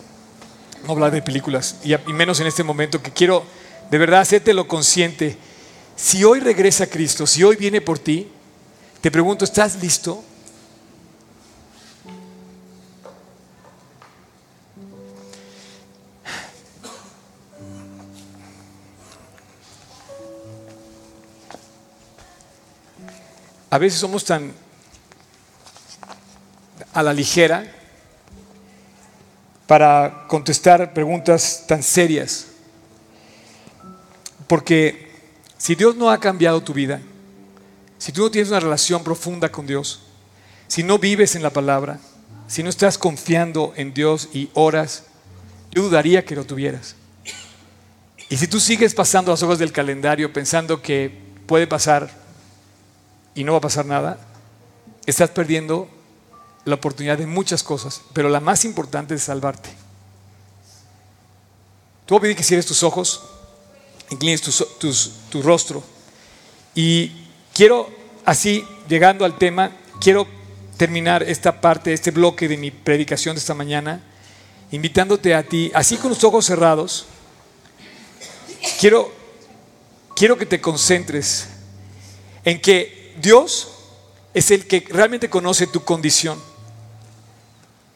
No 0.88 0.93
hablar 0.93 1.12
de 1.12 1.21
películas. 1.21 1.75
Y, 1.83 1.95
menos 2.12 2.39
en 2.39 2.47
este 2.47 2.63
momento. 2.63 2.99
Que 2.99 3.12
quiero 3.12 3.45
de 3.91 3.97
verdad 3.99 4.21
hacerte 4.21 4.55
lo 4.55 4.67
consciente. 4.67 5.38
Si 5.95 6.23
hoy 6.23 6.39
regresa 6.39 6.88
Cristo, 6.88 7.25
si 7.27 7.43
hoy 7.43 7.56
viene 7.56 7.82
por 7.82 7.99
ti, 7.99 8.27
te 9.01 9.12
pregunto, 9.12 9.45
¿estás 9.45 9.82
listo? 9.82 10.23
A 23.69 23.77
veces 23.79 23.99
somos 23.99 24.23
tan 24.23 24.53
a 26.93 27.01
la 27.01 27.12
ligera 27.12 27.65
para 29.65 30.25
contestar 30.27 30.93
preguntas 30.93 31.63
tan 31.67 31.82
serias. 31.82 32.45
Porque 34.47 35.03
si 35.63 35.76
Dios 35.76 35.95
no 35.95 36.12
ha 36.12 36.19
cambiado 36.19 36.62
tu 36.62 36.73
vida, 36.73 36.99
si 37.97 38.12
tú 38.12 38.23
no 38.23 38.30
tienes 38.30 38.49
una 38.49 38.60
relación 38.60 39.02
profunda 39.02 39.49
con 39.49 39.65
Dios, 39.65 40.02
si 40.67 40.84
no 40.84 40.99
vives 40.99 41.38
en 41.38 41.41
la 41.41 41.52
palabra, 41.52 42.02
si 42.47 42.63
no 42.63 42.69
estás 42.69 42.97
confiando 42.97 43.71
en 43.78 43.93
Dios 43.93 44.28
y 44.34 44.49
oras, 44.56 45.06
yo 45.71 45.84
dudaría 45.84 46.26
que 46.26 46.36
lo 46.36 46.43
tuvieras. 46.43 46.97
Y 48.28 48.36
si 48.36 48.47
tú 48.49 48.60
sigues 48.60 48.93
pasando 48.93 49.32
las 49.32 49.41
hojas 49.41 49.58
del 49.58 49.71
calendario 49.71 50.34
pensando 50.34 50.82
que 50.82 51.17
puede 51.45 51.65
pasar 51.65 52.12
y 53.34 53.45
no 53.45 53.54
va 53.54 53.60
a 53.60 53.62
pasar 53.62 53.86
nada, 53.86 54.19
estás 55.06 55.30
perdiendo 55.30 55.88
la 56.65 56.76
oportunidad 56.76 57.17
de 57.17 57.26
muchas 57.26 57.63
cosas, 57.63 58.02
pero 58.12 58.28
la 58.28 58.41
más 58.41 58.65
importante 58.65 59.15
es 59.15 59.23
salvarte. 59.23 59.69
Tú 62.06 62.19
voy 62.19 62.32
a 62.32 62.36
que 62.36 62.43
cierres 62.43 62.65
tus 62.65 62.84
ojos, 62.84 63.33
inclines 64.10 64.42
tu, 64.42 65.42
rostro. 65.42 65.84
Y 66.76 67.12
quiero, 67.54 67.89
así, 68.26 68.66
llegando 68.88 69.26
al 69.26 69.38
tema, 69.38 69.72
quiero 70.00 70.28
terminar 70.78 71.24
esta 71.24 71.62
parte, 71.62 71.94
este 71.94 72.12
bloque 72.12 72.48
de 72.48 72.58
mi 72.58 72.72
predicación 72.72 73.36
de 73.36 73.39
esta 73.39 73.54
mañana, 73.54 74.02
invitándote 74.72 75.36
a 75.36 75.44
ti, 75.44 75.72
así 75.74 75.98
con 75.98 76.10
los 76.10 76.24
ojos 76.24 76.46
cerrados, 76.46 77.06
quiero, 78.80 79.12
quiero 80.16 80.38
que 80.38 80.46
te 80.46 80.60
concentres 80.60 81.48
en 82.44 82.60
que 82.60 83.13
Dios 83.22 83.70
es 84.34 84.52
el 84.52 84.66
que 84.66 84.84
realmente 84.89 85.30
conoce 85.30 85.68
tu 85.68 85.84
condición, 85.84 86.42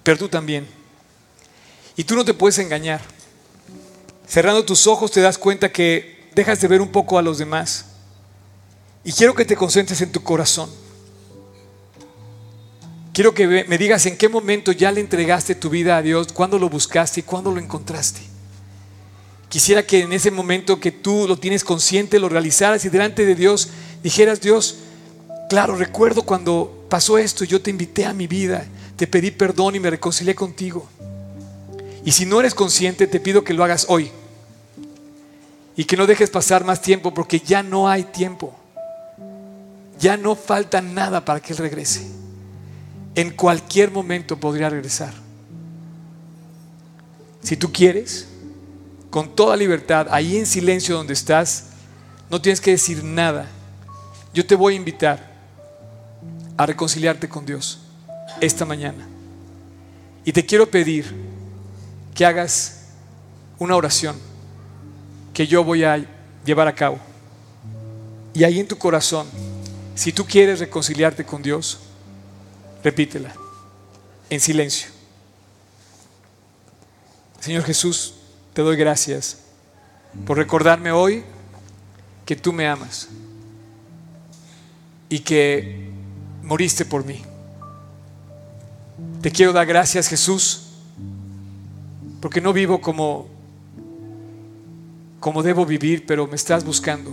pero 0.04 0.18
tú 0.18 0.30
también. 0.30 0.68
Y 1.96 2.04
tú 2.04 2.16
no 2.16 2.24
te 2.24 2.34
puedes 2.34 2.60
engañar. 2.60 3.02
Cerrando 4.28 4.66
tus 4.66 4.88
ojos 4.88 5.12
te 5.12 5.22
das 5.22 5.38
cuenta 5.38 5.72
que 5.72 6.28
dejas 6.36 6.60
de 6.60 6.68
ver 6.68 6.82
un 6.82 6.90
poco 6.90 7.18
a 7.18 7.22
los 7.22 7.38
demás. 7.38 7.86
Y 9.04 9.14
quiero 9.14 9.34
que 9.34 9.46
te 9.46 9.56
concentres 9.56 10.02
en 10.02 10.12
tu 10.12 10.22
corazón. 10.22 10.70
Quiero 13.14 13.34
que 13.34 13.66
me 13.68 13.78
digas 13.78 14.06
en 14.06 14.18
qué 14.18 14.30
momento 14.30 14.72
ya 14.72 14.92
le 14.92 15.02
entregaste 15.02 15.56
tu 15.56 15.70
vida 15.70 15.98
a 15.98 16.02
Dios, 16.02 16.28
cuándo 16.34 16.60
lo 16.60 16.70
buscaste 16.70 17.22
y 17.22 17.24
cuándo 17.24 17.52
lo 17.52 17.60
encontraste. 17.60 18.22
Quisiera 19.50 19.86
que 19.88 20.02
en 20.02 20.12
ese 20.12 20.30
momento 20.30 20.80
que 20.80 20.92
tú 20.92 21.26
lo 21.28 21.38
tienes 21.38 21.64
consciente, 21.64 22.20
lo 22.20 22.30
realizaras 22.30 22.84
y 22.86 22.90
delante 22.90 23.26
de 23.26 23.34
Dios 23.34 23.70
dijeras, 24.04 24.42
Dios, 24.42 24.80
claro, 25.50 25.76
recuerdo 25.76 26.24
cuando 26.24 26.86
pasó 26.90 27.18
esto, 27.18 27.46
yo 27.46 27.62
te 27.62 27.70
invité 27.70 28.06
a 28.06 28.14
mi 28.14 28.28
vida, 28.28 28.68
te 28.98 29.08
pedí 29.08 29.32
perdón 29.32 29.76
y 29.76 29.80
me 29.80 29.90
reconcilié 29.90 30.36
contigo. 30.36 30.88
Y 32.04 32.12
si 32.12 32.26
no 32.26 32.40
eres 32.40 32.54
consciente, 32.54 33.08
te 33.08 33.20
pido 33.20 33.44
que 33.44 33.54
lo 33.54 33.64
hagas 33.64 33.86
hoy. 33.90 34.12
Y 35.78 35.86
que 35.86 35.96
no 35.96 36.08
dejes 36.08 36.32
pasar 36.32 36.66
más 36.66 36.82
tiempo 36.82 37.14
porque 37.14 37.40
ya 37.40 37.62
no 37.62 37.88
hay 37.88 38.04
tiempo. 38.04 38.54
Ya 40.00 40.18
no 40.18 40.36
falta 40.36 40.82
nada 40.82 41.24
para 41.24 41.40
que 41.40 41.54
Él 41.54 41.60
regrese. 41.60 42.06
En 43.14 43.30
cualquier 43.30 43.92
momento 43.92 44.40
podría 44.40 44.70
regresar. 44.70 45.14
Si 47.44 47.56
tú 47.56 47.72
quieres, 47.72 48.28
con 49.12 49.36
toda 49.36 49.56
libertad, 49.56 50.08
ahí 50.10 50.38
en 50.38 50.48
silencio 50.48 50.96
donde 50.96 51.14
estás, 51.14 51.68
no 52.30 52.42
tienes 52.42 52.60
que 52.60 52.72
decir 52.72 53.04
nada. 53.04 53.48
Yo 54.34 54.46
te 54.46 54.56
voy 54.56 54.74
a 54.74 54.78
invitar 54.78 55.32
a 56.58 56.66
reconciliarte 56.66 57.30
con 57.30 57.46
Dios 57.46 57.80
esta 58.42 58.66
mañana. 58.66 59.08
Y 60.26 60.32
te 60.32 60.44
quiero 60.44 60.70
pedir 60.70 61.06
que 62.16 62.26
hagas 62.26 62.88
una 63.60 63.76
oración 63.76 64.18
que 65.38 65.46
yo 65.46 65.64
voy 65.64 65.84
a 65.84 66.04
llevar 66.44 66.68
a 66.68 66.74
cabo. 66.74 66.98
Y 68.34 68.44
ahí 68.44 68.60
en 68.60 68.68
tu 68.68 68.76
corazón, 68.76 69.28
si 69.94 70.12
tú 70.12 70.26
quieres 70.26 70.58
reconciliarte 70.58 71.24
con 71.24 71.44
Dios, 71.44 71.78
repítela 72.84 73.36
en 74.32 74.40
silencio. 74.40 74.90
Señor 77.40 77.64
Jesús, 77.66 78.16
te 78.54 78.64
doy 78.64 78.78
gracias 78.78 79.38
por 80.26 80.38
recordarme 80.38 80.92
hoy 80.92 81.24
que 82.26 82.36
tú 82.36 82.52
me 82.52 82.68
amas 82.68 83.08
y 85.08 85.20
que 85.20 85.92
moriste 86.42 86.84
por 86.84 87.06
mí. 87.06 87.22
Te 89.22 89.30
quiero 89.30 89.54
dar 89.54 89.68
gracias, 89.68 90.08
Jesús, 90.08 90.64
porque 92.22 92.42
no 92.42 92.54
vivo 92.54 92.82
como 92.82 93.37
como 95.20 95.44
debo 95.44 95.66
vivir, 95.66 96.06
pero 96.06 96.28
me 96.28 96.36
estás 96.36 96.64
buscando. 96.64 97.12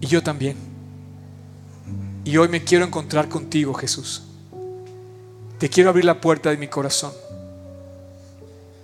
Y 0.00 0.06
yo 0.06 0.22
también. 0.22 0.56
Y 2.24 2.36
hoy 2.36 2.48
me 2.48 2.64
quiero 2.64 2.84
encontrar 2.84 3.28
contigo, 3.28 3.74
Jesús. 3.74 4.22
Te 5.58 5.68
quiero 5.68 5.90
abrir 5.90 6.04
la 6.04 6.20
puerta 6.20 6.50
de 6.50 6.56
mi 6.56 6.68
corazón. 6.68 7.12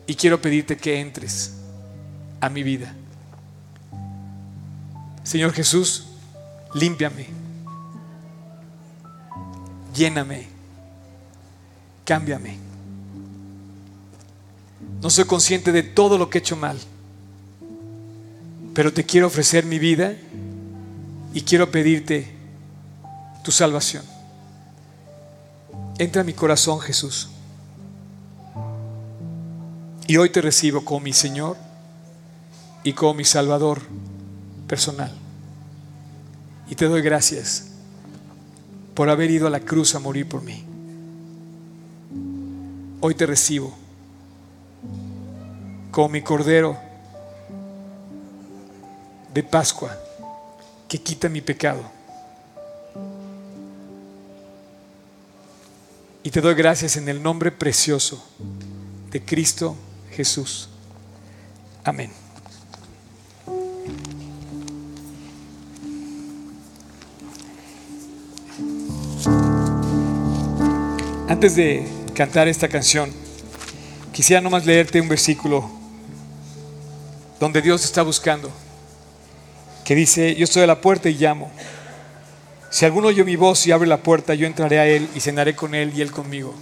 Y 0.07 0.15
quiero 0.15 0.41
pedirte 0.41 0.77
que 0.77 1.01
entres 1.01 1.55
a 2.41 2.49
mi 2.49 2.63
vida. 2.63 2.95
Señor 5.23 5.53
Jesús, 5.53 6.07
límpiame, 6.75 7.27
lléname, 9.95 10.49
cámbiame. 12.05 12.70
No 15.03 15.09
soy 15.09 15.25
consciente 15.25 15.73
de 15.73 15.83
todo 15.83 16.19
lo 16.19 16.29
que 16.29 16.39
he 16.39 16.41
hecho 16.41 16.57
mal, 16.57 16.79
pero 18.75 18.93
te 18.93 19.05
quiero 19.05 19.29
ofrecer 19.29 19.65
mi 19.65 19.79
vida 19.79 20.15
y 21.33 21.43
quiero 21.43 21.71
pedirte 21.71 22.31
tu 23.43 23.51
salvación. 23.51 24.05
Entra 25.99 26.23
a 26.23 26.25
mi 26.25 26.35
corazón, 26.35 26.81
Jesús. 26.81 27.31
Y 30.07 30.17
hoy 30.17 30.31
te 30.31 30.41
recibo 30.41 30.85
como 30.85 31.01
mi 31.01 31.13
Señor 31.13 31.57
y 32.85 32.93
como 32.93 33.15
mi 33.15 33.25
Salvador 33.25 33.81
personal. 34.67 35.13
Y 36.69 36.75
te 36.75 36.87
doy 36.87 37.01
gracias 37.01 37.69
por 38.95 39.09
haber 39.09 39.31
ido 39.31 39.47
a 39.47 39.51
la 39.51 39.61
cruz 39.61 39.95
a 39.95 39.99
morir 39.99 40.29
por 40.29 40.43
mí. 40.43 40.65
Hoy 43.01 43.15
te 43.15 43.25
recibo 43.25 43.80
como 45.91 46.09
mi 46.09 46.23
Cordero 46.23 46.79
de 49.33 49.43
Pascua 49.43 49.97
que 50.89 50.99
quita 50.99 51.29
mi 51.29 51.41
pecado. 51.41 51.83
Y 56.23 56.31
te 56.31 56.41
doy 56.41 56.55
gracias 56.55 56.97
en 56.97 57.09
el 57.09 57.23
nombre 57.23 57.51
precioso 57.51 58.23
de 59.11 59.25
Cristo 59.25 59.77
Jesús. 60.11 60.69
Amén. 61.85 62.11
Antes 71.29 71.57
de 71.57 71.89
cantar 72.15 72.49
esta 72.49 72.69
canción, 72.69 73.11
quisiera 74.13 74.43
nomás 74.43 74.67
leerte 74.67 75.01
un 75.01 75.09
versículo 75.09 75.80
donde 77.41 77.63
Dios 77.63 77.85
está 77.85 78.03
buscando, 78.03 78.53
que 79.85 79.95
dice, 79.95 80.37
yo 80.37 80.45
estoy 80.45 80.63
a 80.63 80.67
la 80.67 80.83
puerta 80.83 81.09
y 81.09 81.15
llamo. 81.15 81.51
Si 82.69 82.85
alguno 82.85 83.09
oye 83.09 83.25
mi 83.25 83.35
voz 83.35 83.67
y 83.67 83.73
abre 83.73 83.89
la 83.89 84.03
puerta, 84.03 84.35
yo 84.35 84.47
entraré 84.47 84.79
a 84.79 84.87
él 84.87 85.09
y 85.15 85.21
cenaré 85.21 85.57
con 85.57 85.75
él 85.75 85.93
y 85.97 86.03
él 86.03 86.13
conmigo. 86.13 86.55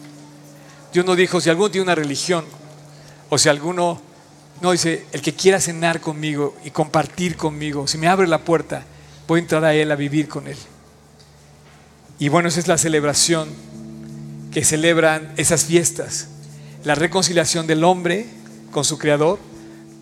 Dios 0.93 1.05
no 1.05 1.17
dijo, 1.17 1.41
si 1.41 1.51
alguno 1.51 1.71
tiene 1.71 1.83
una 1.83 1.97
religión, 1.97 2.45
o 3.29 3.37
si 3.37 3.49
alguno, 3.49 4.01
no 4.63 4.71
dice, 4.71 5.05
el 5.13 5.21
que 5.21 5.35
quiera 5.35 5.61
cenar 5.61 6.01
conmigo 6.01 6.57
y 6.65 6.71
compartir 6.71 7.37
conmigo, 7.37 7.89
si 7.89 7.99
me 7.99 8.07
abre 8.07 8.29
la 8.29 8.39
puerta, 8.39 8.85
voy 9.27 9.41
a 9.41 9.43
entrar 9.43 9.65
a 9.65 9.75
él 9.75 9.91
a 9.91 9.97
vivir 9.97 10.29
con 10.29 10.47
él. 10.47 10.57
Y 12.21 12.29
bueno, 12.29 12.49
esa 12.49 12.61
es 12.61 12.69
la 12.69 12.79
celebración 12.79 13.49
que 14.53 14.65
celebran 14.65 15.35
esas 15.37 15.65
fiestas, 15.65 16.29
la 16.85 16.95
reconciliación 16.95 17.67
del 17.67 17.85
hombre 17.85 18.27
con 18.71 18.85
su 18.85 18.97
creador 18.97 19.39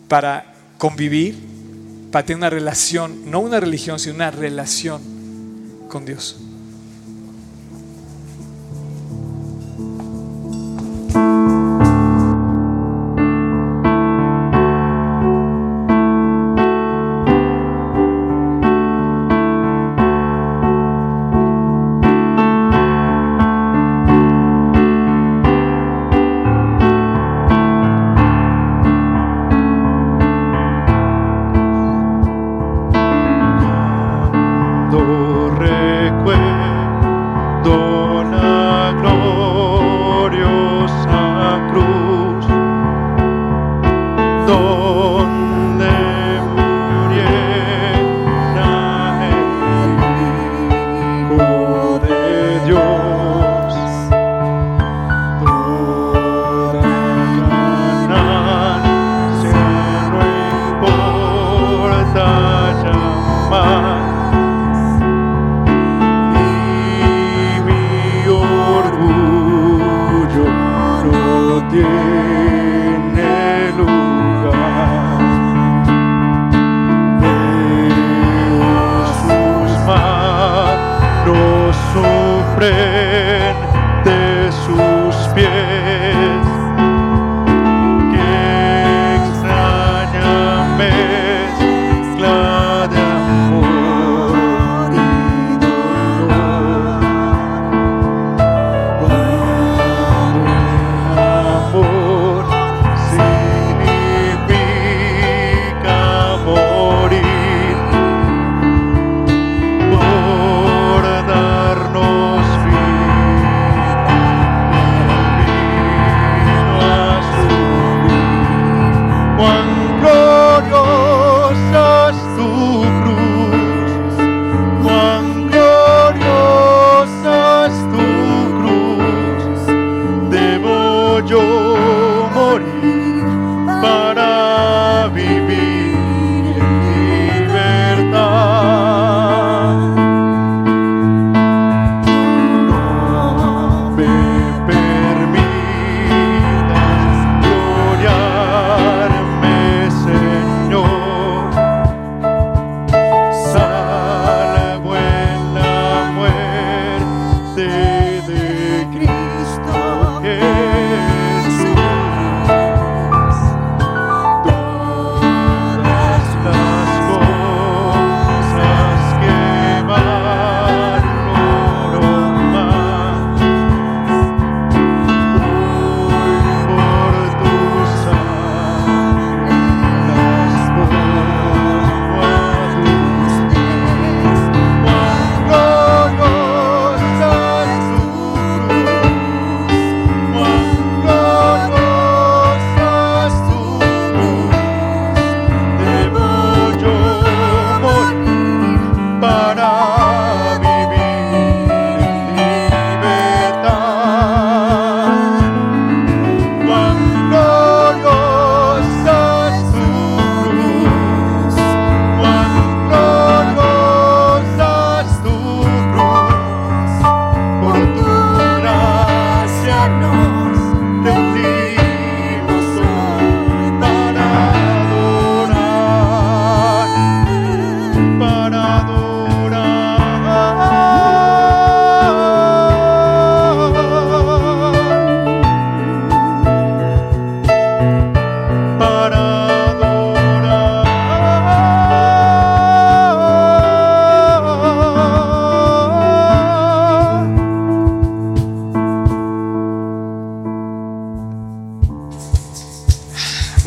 para 0.09 0.56
convivir, 0.79 1.37
para 2.11 2.25
tener 2.25 2.39
una 2.39 2.51
relación, 2.51 3.31
no 3.31 3.41
una 3.41 3.61
religión, 3.61 3.99
sino 3.99 4.15
una 4.15 4.31
relación 4.31 5.03
con 5.89 6.05
Dios. 6.05 6.46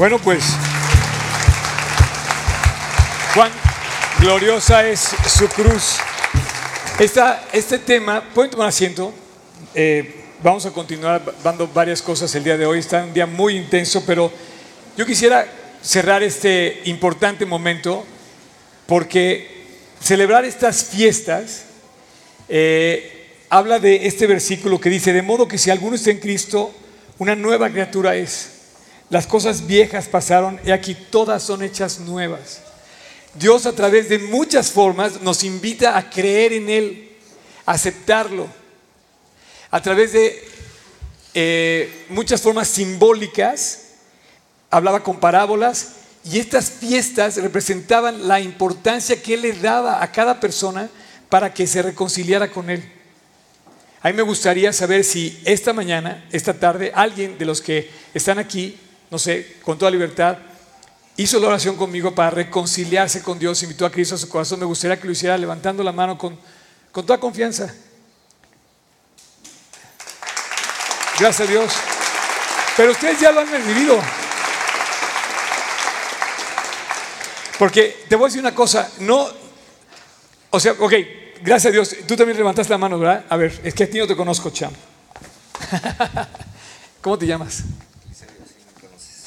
Bueno, 0.10 0.24
pues, 0.24 0.44
cuán 3.36 3.52
gloriosa 4.20 4.88
es 4.88 5.02
su 5.02 5.48
cruz. 5.50 5.98
Esta, 6.98 7.44
este 7.54 7.78
tema, 7.78 8.24
pueden 8.34 8.50
tomar 8.50 8.70
asiento. 8.70 9.14
Eh, 9.76 10.16
vamos 10.42 10.66
a 10.66 10.72
continuar 10.72 11.22
dando 11.44 11.68
varias 11.68 12.02
cosas 12.02 12.34
el 12.34 12.44
día 12.44 12.58
de 12.58 12.66
hoy. 12.66 12.80
Está 12.80 13.04
un 13.04 13.14
día 13.14 13.28
muy 13.28 13.56
intenso, 13.56 14.04
pero 14.04 14.34
yo 14.98 15.06
quisiera 15.06 15.48
cerrar 15.84 16.24
este 16.24 16.82
importante 16.86 17.46
momento 17.46 18.04
porque 18.88 19.68
celebrar 20.02 20.44
estas 20.44 20.86
fiestas 20.86 21.66
eh, 22.48 23.36
habla 23.48 23.78
de 23.78 24.08
este 24.08 24.26
versículo 24.26 24.82
que 24.82 24.90
dice, 24.90 25.14
de 25.14 25.22
modo 25.22 25.48
que 25.48 25.60
si 25.60 25.70
alguno 25.70 25.96
está 25.96 26.10
en 26.10 26.18
Cristo, 26.18 26.74
una 27.20 27.36
nueva 27.36 27.70
criatura 27.70 28.16
es. 28.16 28.59
Las 29.10 29.26
cosas 29.26 29.66
viejas 29.66 30.08
pasaron 30.08 30.60
y 30.64 30.72
aquí 30.72 30.96
todas 30.96 31.42
son 31.42 31.64
hechas 31.64 32.00
nuevas. 32.00 32.62
Dios 33.34 33.66
a 33.66 33.74
través 33.74 34.10
de 34.10 34.20
muchas 34.20 34.72
formas 34.72 35.22
nos 35.22 35.44
invita 35.44 35.98
a 35.98 36.10
creer 36.10 36.54
en 36.54 36.70
Él, 36.70 37.18
a 37.66 37.74
aceptarlo. 37.74 38.48
A 39.72 39.82
través 39.82 40.14
de 40.14 40.44
eh, 41.34 42.06
muchas 42.10 42.42
formas 42.42 42.68
simbólicas, 42.68 43.86
hablaba 44.70 45.04
con 45.04 45.20
parábolas, 45.20 45.94
y 46.24 46.38
estas 46.38 46.70
fiestas 46.70 47.38
representaban 47.38 48.28
la 48.28 48.40
importancia 48.40 49.22
que 49.22 49.36
Él 49.36 49.42
le 49.42 49.54
daba 49.54 50.04
a 50.04 50.12
cada 50.12 50.40
persona 50.40 50.90
para 51.30 51.54
que 51.54 51.66
se 51.66 51.82
reconciliara 51.82 52.52
con 52.52 52.70
Él. 52.70 52.84
A 54.02 54.10
mí 54.10 54.14
me 54.14 54.24
gustaría 54.24 54.72
saber 54.74 55.04
si 55.04 55.40
esta 55.46 55.74
mañana, 55.74 56.26
esta 56.32 56.54
tarde, 56.54 56.92
alguien 56.94 57.38
de 57.38 57.46
los 57.46 57.62
que 57.62 57.90
están 58.14 58.38
aquí 58.40 58.78
no 59.10 59.18
sé, 59.20 59.58
con 59.64 59.78
toda 59.78 59.92
libertad, 59.92 60.38
hizo 61.18 61.40
la 61.40 61.48
oración 61.48 61.76
conmigo 61.76 62.16
para 62.16 62.30
reconciliarse 62.30 63.22
con 63.22 63.38
Dios, 63.40 63.62
invitó 63.64 63.86
a 63.86 63.92
Cristo 63.92 64.16
a 64.16 64.18
su 64.18 64.30
corazón. 64.30 64.60
Me 64.60 64.66
gustaría 64.66 65.00
que 65.00 65.06
lo 65.06 65.12
hiciera 65.12 65.38
levantando 65.38 65.84
la 65.84 65.92
mano 65.92 66.18
con, 66.18 66.38
con 66.92 67.06
toda 67.06 67.20
confianza. 67.20 67.74
Gracias 71.20 71.48
a 71.48 71.52
Dios. 71.52 71.74
Pero 72.78 72.92
ustedes 72.92 73.20
ya 73.20 73.32
lo 73.32 73.42
han 73.42 73.52
recibido. 73.52 74.00
Porque 77.58 78.06
te 78.08 78.16
voy 78.16 78.26
a 78.26 78.28
decir 78.28 78.40
una 78.40 78.56
cosa, 78.56 78.90
no, 79.00 79.28
o 80.50 80.60
sea, 80.62 80.72
ok, 80.80 80.94
gracias 81.42 81.72
a 81.72 81.74
Dios, 81.74 81.96
tú 82.08 82.16
también 82.16 82.38
levantaste 82.38 82.72
la 82.72 82.78
mano, 82.78 82.98
¿verdad? 82.98 83.26
A 83.28 83.36
ver, 83.36 83.60
es 83.66 83.74
que 83.74 83.84
a 83.84 83.90
ti 83.90 83.98
no 83.98 84.08
te 84.08 84.16
conozco, 84.16 84.50
Cham. 84.50 84.72
¿Cómo 87.02 87.18
te 87.18 87.28
llamas? 87.28 87.64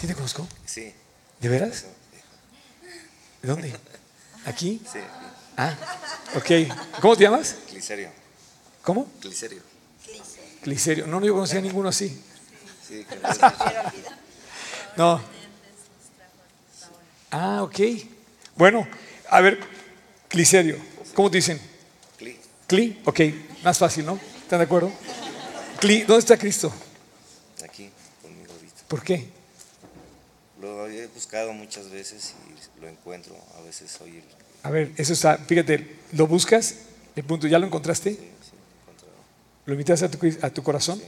¿Sí 0.02 0.08
te 0.08 0.14
conozco? 0.16 0.48
Sí. 0.66 0.92
¿De 1.40 1.48
veras? 1.48 1.84
¿De 3.40 3.48
dónde? 3.48 3.72
¿Aquí? 4.46 4.82
Sí. 4.92 4.98
Ah, 5.56 5.76
ok. 6.34 6.98
¿Cómo 7.00 7.16
te 7.16 7.22
llamas? 7.22 7.54
Clicerio. 7.68 8.10
¿Cómo? 8.82 9.06
Clicerio. 9.20 9.62
Clicerio. 10.60 11.06
No, 11.06 11.20
no, 11.20 11.26
yo 11.26 11.34
conocía 11.34 11.60
a 11.60 11.62
ninguno 11.62 11.88
así. 11.88 12.20
Sí, 12.84 13.06
No. 14.96 15.22
Ah, 17.30 17.62
ok. 17.62 17.78
Bueno, 18.56 18.88
a 19.30 19.40
ver, 19.40 19.60
Clicerio. 20.26 20.78
¿Cómo 21.14 21.30
te 21.30 21.36
dicen? 21.36 21.60
Cli. 22.18 22.40
Cli, 22.66 23.00
ok. 23.04 23.20
Más 23.62 23.78
fácil, 23.78 24.04
¿no? 24.04 24.18
¿Están 24.42 24.58
de 24.58 24.64
acuerdo? 24.64 24.92
Cli, 25.78 26.00
¿dónde 26.00 26.18
está 26.18 26.36
Cristo? 26.36 26.72
Aquí, 27.64 27.88
conmigo 28.20 28.52
ahorita. 28.52 28.82
¿Por 28.88 29.04
qué? 29.04 29.41
Lo 30.62 30.86
he 30.86 31.08
buscado 31.08 31.52
muchas 31.52 31.90
veces 31.90 32.34
y 32.48 32.80
lo 32.80 32.88
encuentro. 32.88 33.34
A 33.58 33.62
veces 33.62 33.90
soy 33.90 34.10
el. 34.10 34.24
A 34.62 34.70
ver, 34.70 34.92
eso 34.96 35.12
está, 35.12 35.36
fíjate, 35.36 35.96
lo 36.12 36.28
buscas, 36.28 36.76
el 37.16 37.24
punto, 37.24 37.48
¿ya 37.48 37.58
lo 37.58 37.66
encontraste? 37.66 38.10
Sí, 38.10 38.16
sí, 38.16 38.52
encontrado. 38.82 39.12
¿Lo 39.66 39.72
invitaste 39.72 40.04
a 40.04 40.08
tu, 40.08 40.18
a 40.40 40.50
tu 40.50 40.62
corazón? 40.62 41.02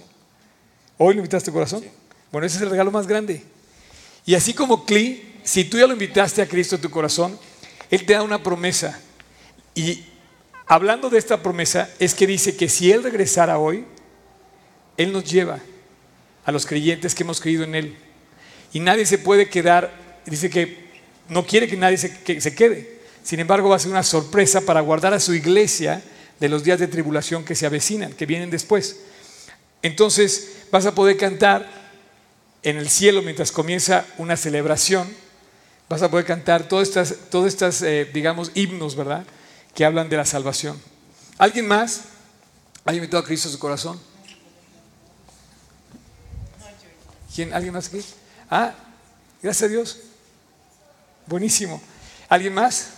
¿Hoy 0.98 1.14
lo 1.14 1.20
invitaste 1.20 1.50
a 1.50 1.52
tu 1.52 1.54
corazón? 1.54 1.82
Sí. 1.82 1.90
Bueno, 2.32 2.48
ese 2.48 2.56
es 2.56 2.62
el 2.62 2.70
regalo 2.70 2.90
más 2.90 3.06
grande. 3.06 3.44
Y 4.26 4.34
así 4.34 4.54
como 4.54 4.84
Cli, 4.84 5.38
si 5.44 5.62
tú 5.62 5.78
ya 5.78 5.86
lo 5.86 5.92
invitaste 5.92 6.42
a 6.42 6.48
Cristo 6.48 6.74
a 6.74 6.80
tu 6.80 6.90
corazón, 6.90 7.38
Él 7.90 8.04
te 8.04 8.14
da 8.14 8.22
una 8.22 8.42
promesa. 8.42 8.98
Y 9.72 10.04
hablando 10.66 11.10
de 11.10 11.18
esta 11.18 11.44
promesa, 11.44 11.88
es 12.00 12.12
que 12.14 12.26
dice 12.26 12.56
que 12.56 12.68
si 12.68 12.90
Él 12.90 13.04
regresara 13.04 13.58
hoy, 13.58 13.84
Él 14.96 15.12
nos 15.12 15.30
lleva 15.30 15.60
a 16.44 16.50
los 16.50 16.66
creyentes 16.66 17.14
que 17.14 17.22
hemos 17.22 17.40
creído 17.40 17.62
en 17.62 17.76
Él. 17.76 18.03
Y 18.74 18.80
nadie 18.80 19.06
se 19.06 19.18
puede 19.18 19.48
quedar, 19.48 19.94
dice 20.26 20.50
que 20.50 20.84
no 21.28 21.46
quiere 21.46 21.68
que 21.68 21.76
nadie 21.76 21.96
se, 21.96 22.12
que 22.12 22.40
se 22.40 22.54
quede. 22.54 22.98
Sin 23.22 23.38
embargo, 23.38 23.68
va 23.68 23.76
a 23.76 23.78
ser 23.78 23.92
una 23.92 24.02
sorpresa 24.02 24.60
para 24.62 24.80
guardar 24.80 25.14
a 25.14 25.20
su 25.20 25.32
iglesia 25.32 26.02
de 26.40 26.48
los 26.48 26.64
días 26.64 26.80
de 26.80 26.88
tribulación 26.88 27.44
que 27.44 27.54
se 27.54 27.66
avecinan, 27.66 28.12
que 28.12 28.26
vienen 28.26 28.50
después. 28.50 28.96
Entonces 29.80 30.64
vas 30.72 30.86
a 30.86 30.94
poder 30.94 31.16
cantar 31.16 31.70
en 32.64 32.76
el 32.76 32.88
cielo 32.88 33.22
mientras 33.22 33.52
comienza 33.52 34.06
una 34.18 34.36
celebración. 34.36 35.08
Vas 35.88 36.02
a 36.02 36.10
poder 36.10 36.26
cantar 36.26 36.66
todas 36.66 36.88
estas, 36.88 37.14
todas 37.30 37.52
estas 37.52 37.80
eh, 37.82 38.10
digamos, 38.12 38.50
himnos, 38.54 38.96
¿verdad? 38.96 39.24
Que 39.72 39.84
hablan 39.84 40.08
de 40.08 40.16
la 40.16 40.24
salvación. 40.24 40.82
¿Alguien 41.38 41.68
más 41.68 42.06
ha 42.84 42.92
invitado 42.92 43.22
a 43.22 43.26
Cristo 43.26 43.48
a 43.48 43.52
su 43.52 43.58
corazón? 43.60 44.00
¿Quién? 47.32 47.54
¿Alguien 47.54 47.72
más 47.72 47.86
aquí? 47.86 48.04
Ah, 48.50 48.74
gracias 49.42 49.68
a 49.68 49.72
Dios. 49.72 50.00
Buenísimo. 51.26 51.80
¿Alguien 52.28 52.54
más? 52.54 52.90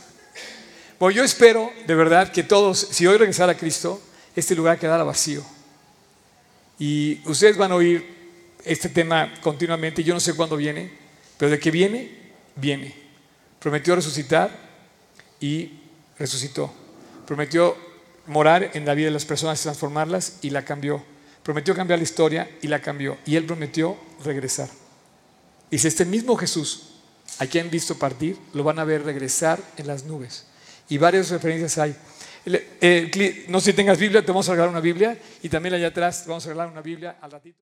Bueno, 0.99 1.16
yo 1.16 1.24
espero 1.24 1.70
de 1.86 1.94
verdad 1.94 2.32
que 2.32 2.42
todos, 2.42 2.78
si 2.78 3.07
hoy 3.07 3.18
regresara 3.18 3.53
a 3.53 3.57
Cristo, 3.57 4.01
este 4.34 4.55
lugar 4.55 4.78
quedara 4.78 5.05
vacío. 5.05 5.44
Y 6.78 7.20
ustedes 7.24 7.57
van 7.57 7.72
a 7.72 7.76
oír 7.76 8.16
este 8.64 8.88
tema 8.88 9.32
continuamente, 9.40 10.03
yo 10.03 10.14
no 10.14 10.20
sé 10.20 10.34
cuándo 10.34 10.57
viene, 10.57 10.90
pero 11.38 11.51
de 11.51 11.59
que 11.59 11.70
viene, 11.70 12.11
viene. 12.57 12.94
Prometió 13.61 13.94
resucitar 13.94 14.51
y 15.40 15.70
resucitó. 16.18 16.72
Prometió 17.26 17.76
morar 18.26 18.70
en 18.74 18.84
la 18.84 18.94
vida 18.94 19.07
de 19.07 19.12
las 19.12 19.24
personas 19.24 19.61
transformarlas 19.61 20.38
y 20.42 20.51
la 20.51 20.64
cambió. 20.64 21.05
Prometió 21.42 21.74
cambiar 21.74 21.99
la 21.99 22.05
historia 22.05 22.51
y 22.61 22.68
la 22.68 22.80
cambió. 22.80 23.18
Y 23.24 23.36
él 23.36 23.44
prometió 23.44 23.97
regresar. 24.24 24.68
Si 25.78 25.88
este 25.88 26.04
mismo 26.04 26.36
Jesús, 26.36 26.82
a 27.38 27.46
quien 27.46 27.66
han 27.66 27.70
visto 27.70 27.98
partir, 27.98 28.36
lo 28.54 28.64
van 28.64 28.78
a 28.78 28.84
ver 28.84 29.04
regresar 29.04 29.60
en 29.76 29.86
las 29.86 30.04
nubes. 30.04 30.46
Y 30.88 30.98
varias 30.98 31.30
referencias 31.30 31.78
hay. 31.78 31.94
Eh, 32.46 33.46
no 33.48 33.60
sé 33.60 33.72
si 33.72 33.76
tengas 33.76 33.98
Biblia, 33.98 34.24
te 34.24 34.28
vamos 34.28 34.48
a 34.48 34.52
regalar 34.52 34.70
una 34.70 34.80
Biblia. 34.80 35.18
Y 35.42 35.48
también 35.48 35.74
allá 35.74 35.88
atrás 35.88 36.22
te 36.22 36.28
vamos 36.28 36.44
a 36.46 36.48
regalar 36.48 36.72
una 36.72 36.82
Biblia 36.82 37.16
al 37.20 37.30
ratito. 37.30 37.54